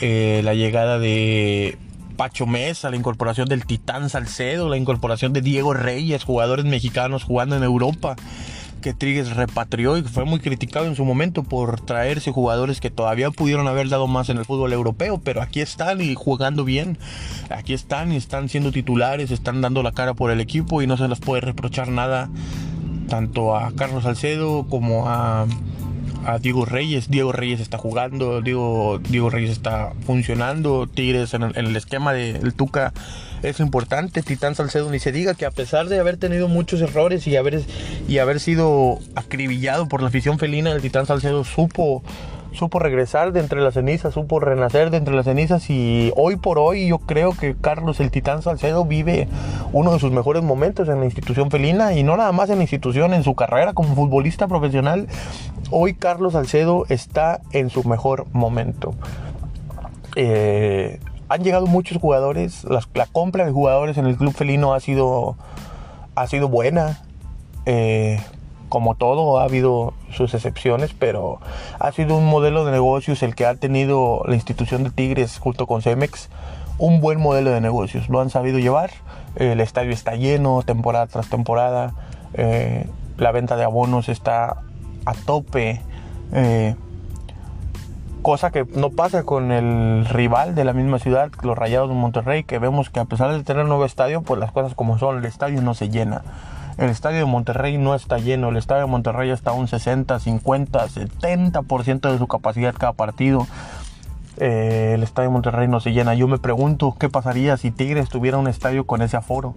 eh, 0.00 0.40
la 0.42 0.54
llegada 0.54 0.98
de 0.98 1.78
Pacho 2.16 2.46
Mesa, 2.46 2.90
la 2.90 2.96
incorporación 2.96 3.48
del 3.48 3.66
Titán 3.66 4.10
Salcedo, 4.10 4.68
la 4.68 4.76
incorporación 4.76 5.32
de 5.32 5.40
Diego 5.40 5.74
Reyes, 5.74 6.24
jugadores 6.24 6.64
mexicanos 6.64 7.22
jugando 7.22 7.56
en 7.56 7.62
Europa, 7.62 8.16
que 8.84 8.92
Trigues 8.92 9.34
repatrió 9.34 9.96
y 9.96 10.02
fue 10.02 10.26
muy 10.26 10.40
criticado 10.40 10.84
en 10.84 10.94
su 10.94 11.06
momento 11.06 11.42
por 11.42 11.80
traerse 11.80 12.32
jugadores 12.32 12.82
que 12.82 12.90
todavía 12.90 13.30
pudieron 13.30 13.66
haber 13.66 13.88
dado 13.88 14.06
más 14.08 14.28
en 14.28 14.36
el 14.36 14.44
fútbol 14.44 14.74
europeo, 14.74 15.22
pero 15.24 15.40
aquí 15.40 15.62
están 15.62 16.02
y 16.02 16.14
jugando 16.14 16.64
bien, 16.64 16.98
aquí 17.48 17.72
están 17.72 18.12
y 18.12 18.16
están 18.16 18.50
siendo 18.50 18.72
titulares, 18.72 19.30
están 19.30 19.62
dando 19.62 19.82
la 19.82 19.92
cara 19.92 20.12
por 20.12 20.30
el 20.30 20.38
equipo 20.38 20.82
y 20.82 20.86
no 20.86 20.98
se 20.98 21.08
les 21.08 21.18
puede 21.18 21.40
reprochar 21.40 21.88
nada 21.88 22.28
tanto 23.08 23.56
a 23.56 23.72
Carlos 23.72 24.02
Salcedo 24.02 24.66
como 24.68 25.08
a 25.08 25.46
a 26.26 26.38
Diego 26.38 26.64
Reyes. 26.64 27.10
Diego 27.10 27.32
Reyes 27.32 27.60
está 27.60 27.78
jugando, 27.78 28.40
Diego, 28.40 28.98
Diego 28.98 29.30
Reyes 29.30 29.50
está 29.50 29.92
funcionando. 30.06 30.86
Tigres 30.86 31.34
en 31.34 31.42
el, 31.42 31.76
esquema 31.76 32.12
del 32.12 32.54
Tuca 32.54 32.92
es 33.42 33.60
importante. 33.60 34.22
Titán 34.22 34.54
Salcedo 34.54 34.90
ni 34.90 34.98
se 34.98 35.12
diga 35.12 35.34
que 35.34 35.46
a 35.46 35.50
pesar 35.50 35.88
de 35.88 35.98
haber 35.98 36.16
tenido 36.16 36.48
muchos 36.48 36.80
errores 36.80 37.26
y 37.26 37.36
haber, 37.36 37.62
y 38.08 38.18
haber 38.18 38.40
sido 38.40 38.98
acribillado 39.14 39.88
por 39.88 40.02
la 40.02 40.08
afición 40.08 40.38
felina, 40.38 40.72
el 40.72 40.82
Titán 40.82 41.06
Salcedo 41.06 41.44
supo 41.44 42.02
supo 42.54 42.78
regresar 42.78 43.32
de 43.32 43.40
entre 43.40 43.60
las 43.60 43.74
cenizas, 43.74 44.14
supo 44.14 44.38
renacer 44.38 44.90
de 44.90 44.98
entre 44.98 45.14
las 45.14 45.24
cenizas 45.24 45.68
y 45.70 46.12
hoy 46.16 46.36
por 46.36 46.58
hoy 46.58 46.88
yo 46.88 46.98
creo 46.98 47.32
que 47.32 47.56
Carlos 47.60 48.00
el 48.00 48.10
Titán 48.10 48.42
Salcedo 48.42 48.84
vive 48.84 49.28
uno 49.72 49.92
de 49.92 49.98
sus 49.98 50.12
mejores 50.12 50.42
momentos 50.42 50.88
en 50.88 51.00
la 51.00 51.04
institución 51.04 51.50
felina 51.50 51.94
y 51.94 52.04
no 52.04 52.16
nada 52.16 52.32
más 52.32 52.50
en 52.50 52.58
la 52.58 52.62
institución, 52.62 53.12
en 53.12 53.24
su 53.24 53.34
carrera 53.34 53.72
como 53.72 53.94
futbolista 53.94 54.46
profesional. 54.46 55.08
Hoy 55.70 55.94
Carlos 55.94 56.34
Salcedo 56.34 56.84
está 56.88 57.40
en 57.52 57.70
su 57.70 57.84
mejor 57.84 58.26
momento. 58.32 58.94
Eh, 60.16 61.00
han 61.28 61.42
llegado 61.42 61.66
muchos 61.66 61.98
jugadores, 61.98 62.64
la, 62.64 63.06
compra 63.06 63.44
de 63.44 63.52
jugadores 63.52 63.96
en 63.98 64.06
el 64.06 64.16
club 64.16 64.32
felino 64.32 64.74
ha 64.74 64.80
sido, 64.80 65.36
ha 66.14 66.26
sido 66.26 66.48
buena. 66.48 67.02
Eh, 67.66 68.20
como 68.68 68.96
todo, 68.96 69.38
ha 69.38 69.44
habido 69.44 69.94
sus 70.10 70.34
excepciones, 70.34 70.92
pero 70.98 71.38
ha 71.78 71.92
sido 71.92 72.16
un 72.16 72.26
modelo 72.26 72.64
de 72.64 72.72
negocios 72.72 73.22
el 73.22 73.34
que 73.34 73.46
ha 73.46 73.54
tenido 73.54 74.22
la 74.26 74.34
institución 74.34 74.82
de 74.82 74.90
Tigres 74.90 75.38
junto 75.38 75.66
con 75.66 75.80
Cemex, 75.80 76.28
un 76.78 77.00
buen 77.00 77.20
modelo 77.20 77.50
de 77.52 77.60
negocios. 77.60 78.08
Lo 78.08 78.20
han 78.20 78.30
sabido 78.30 78.58
llevar, 78.58 78.90
el 79.36 79.60
estadio 79.60 79.92
está 79.92 80.16
lleno 80.16 80.62
temporada 80.62 81.06
tras 81.06 81.28
temporada, 81.28 81.94
eh, 82.34 82.88
la 83.16 83.30
venta 83.30 83.56
de 83.56 83.62
abonos 83.62 84.08
está 84.08 84.62
a 85.04 85.14
tope. 85.14 85.80
Eh, 86.32 86.74
cosa 88.22 88.50
que 88.50 88.64
no 88.74 88.90
pasa 88.90 89.24
con 89.24 89.52
el 89.52 90.06
rival 90.06 90.54
de 90.54 90.64
la 90.64 90.72
misma 90.72 90.98
ciudad, 90.98 91.30
los 91.42 91.58
Rayados 91.58 91.90
de 91.90 91.94
Monterrey, 91.94 92.44
que 92.44 92.58
vemos 92.58 92.88
que 92.88 93.00
a 93.00 93.04
pesar 93.04 93.30
de 93.32 93.42
tener 93.44 93.66
nuevo 93.66 93.84
estadio, 93.84 94.22
pues 94.22 94.40
las 94.40 94.50
cosas 94.50 94.74
como 94.74 94.98
son, 94.98 95.18
el 95.18 95.24
estadio 95.26 95.60
no 95.60 95.74
se 95.74 95.90
llena. 95.90 96.22
El 96.78 96.90
estadio 96.90 97.18
de 97.18 97.24
Monterrey 97.26 97.78
no 97.78 97.94
está 97.94 98.18
lleno, 98.18 98.48
el 98.48 98.56
estadio 98.56 98.82
de 98.82 98.90
Monterrey 98.90 99.30
está 99.30 99.50
a 99.50 99.52
un 99.52 99.68
60, 99.68 100.18
50, 100.18 100.86
70% 100.88 102.10
de 102.10 102.18
su 102.18 102.26
capacidad 102.26 102.74
cada 102.74 102.94
partido. 102.94 103.46
Eh, 104.38 104.92
el 104.94 105.02
estadio 105.04 105.28
de 105.28 105.32
Monterrey 105.34 105.68
no 105.68 105.78
se 105.78 105.92
llena. 105.92 106.14
Yo 106.14 106.26
me 106.26 106.38
pregunto 106.38 106.96
qué 106.98 107.08
pasaría 107.08 107.56
si 107.56 107.70
Tigres 107.70 108.08
tuviera 108.08 108.38
un 108.38 108.48
estadio 108.48 108.86
con 108.86 109.02
ese 109.02 109.16
aforo. 109.16 109.54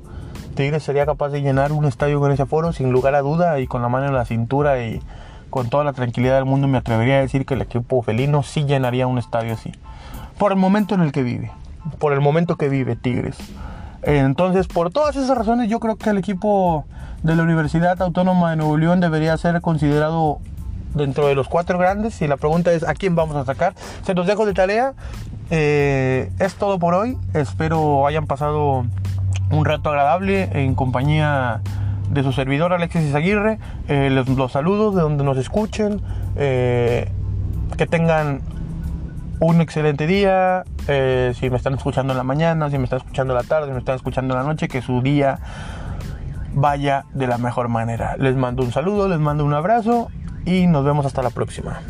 Tigres 0.56 0.84
sería 0.84 1.06
capaz 1.06 1.30
de 1.30 1.42
llenar 1.42 1.72
un 1.72 1.86
estadio 1.86 2.20
con 2.20 2.32
ese 2.32 2.44
aforo 2.44 2.74
sin 2.74 2.92
lugar 2.92 3.16
a 3.16 3.22
duda 3.22 3.60
y 3.60 3.68
con 3.68 3.82
la 3.82 3.90
mano 3.90 4.08
en 4.08 4.14
la 4.14 4.26
cintura 4.26 4.84
y 4.84 5.02
con 5.50 5.70
toda 5.70 5.84
la 5.84 5.94
tranquilidad 5.94 6.36
del 6.36 6.46
mundo 6.46 6.68
me 6.68 6.78
atrevería 6.78 7.16
a 7.16 7.22
decir 7.22 7.46
que 7.46 7.54
el 7.54 7.62
equipo 7.62 8.02
felino 8.02 8.44
sí 8.44 8.66
llenaría 8.66 9.08
un 9.08 9.18
estadio 9.18 9.54
así. 9.54 9.72
Por 10.38 10.52
el 10.52 10.58
momento 10.58 10.96
en 10.96 11.02
el 11.02 11.12
que 11.12 11.24
vive. 11.24 11.52
Por 12.00 12.14
el 12.14 12.22
momento 12.22 12.56
que 12.56 12.70
vive 12.70 12.96
Tigres. 12.96 13.38
Entonces, 14.04 14.68
por 14.68 14.92
todas 14.92 15.16
esas 15.16 15.38
razones, 15.38 15.70
yo 15.70 15.80
creo 15.80 15.96
que 15.96 16.10
el 16.10 16.18
equipo 16.18 16.86
de 17.24 17.36
la 17.36 17.44
Universidad 17.44 18.02
Autónoma 18.02 18.52
de 18.52 18.58
Nuevo 18.58 18.78
León 18.78 19.00
debería 19.00 19.36
ser 19.38 19.60
considerado 19.62 20.40
dentro 20.94 21.28
de 21.28 21.36
los 21.36 21.48
cuatro 21.48 21.78
grandes. 21.78 22.22
Y 22.22 22.28
la 22.28 22.38
pregunta 22.38 22.72
es: 22.72 22.88
¿a 22.88 22.94
quién 22.94 23.16
vamos 23.16 23.36
a 23.36 23.46
sacar? 23.46 23.74
Se 24.04 24.14
los 24.14 24.28
dejo 24.28 24.46
de 24.46 24.54
tarea. 24.54 24.94
Eh, 25.50 26.32
es 26.40 26.56
todo 26.56 26.78
por 26.78 26.94
hoy. 26.94 27.18
Espero 27.34 28.06
hayan 28.06 28.28
pasado 28.28 28.86
un 29.50 29.66
rato 29.66 29.90
agradable 29.90 30.50
en 30.54 30.76
compañía 30.76 31.62
de 32.10 32.24
su 32.24 32.32
servidor 32.32 32.74
Alexis 32.74 33.04
Izaguirre. 33.04 33.60
Eh, 33.88 34.10
los 34.10 34.52
saludos 34.52 34.96
de 34.96 35.02
donde 35.02 35.24
nos 35.24 35.38
escuchen. 35.38 36.02
Eh, 36.36 37.12
que 37.78 37.86
tengan 37.88 38.42
un 39.40 39.62
excelente 39.62 40.08
día. 40.08 40.64
Eh, 40.88 41.34
si 41.36 41.50
me 41.50 41.58
están 41.58 41.74
escuchando 41.76 42.14
en 42.14 42.18
la 42.18 42.24
mañana, 42.24 42.70
si 42.70 42.78
me 42.78 42.86
están 42.86 43.00
escuchando 43.00 43.34
en 43.34 43.38
la 43.38 43.44
tarde, 43.44 43.68
si 43.68 43.74
me 43.74 43.80
están 43.80 43.96
escuchando 43.96 44.34
en 44.34 44.40
la 44.40 44.46
noche, 44.46 44.68
que 44.68 44.82
su 44.82 45.02
día 45.02 45.40
vaya 46.54 47.06
de 47.14 47.28
la 47.28 47.38
mejor 47.38 47.68
manera. 47.68 48.16
Les 48.18 48.36
mando 48.36 48.64
un 48.64 48.72
saludo, 48.72 49.08
les 49.08 49.20
mando 49.20 49.46
un 49.46 49.54
abrazo 49.54 50.10
y 50.46 50.68
nos 50.68 50.84
vemos 50.86 51.06
hasta 51.06 51.22
la 51.22 51.30
próxima. 51.30 51.82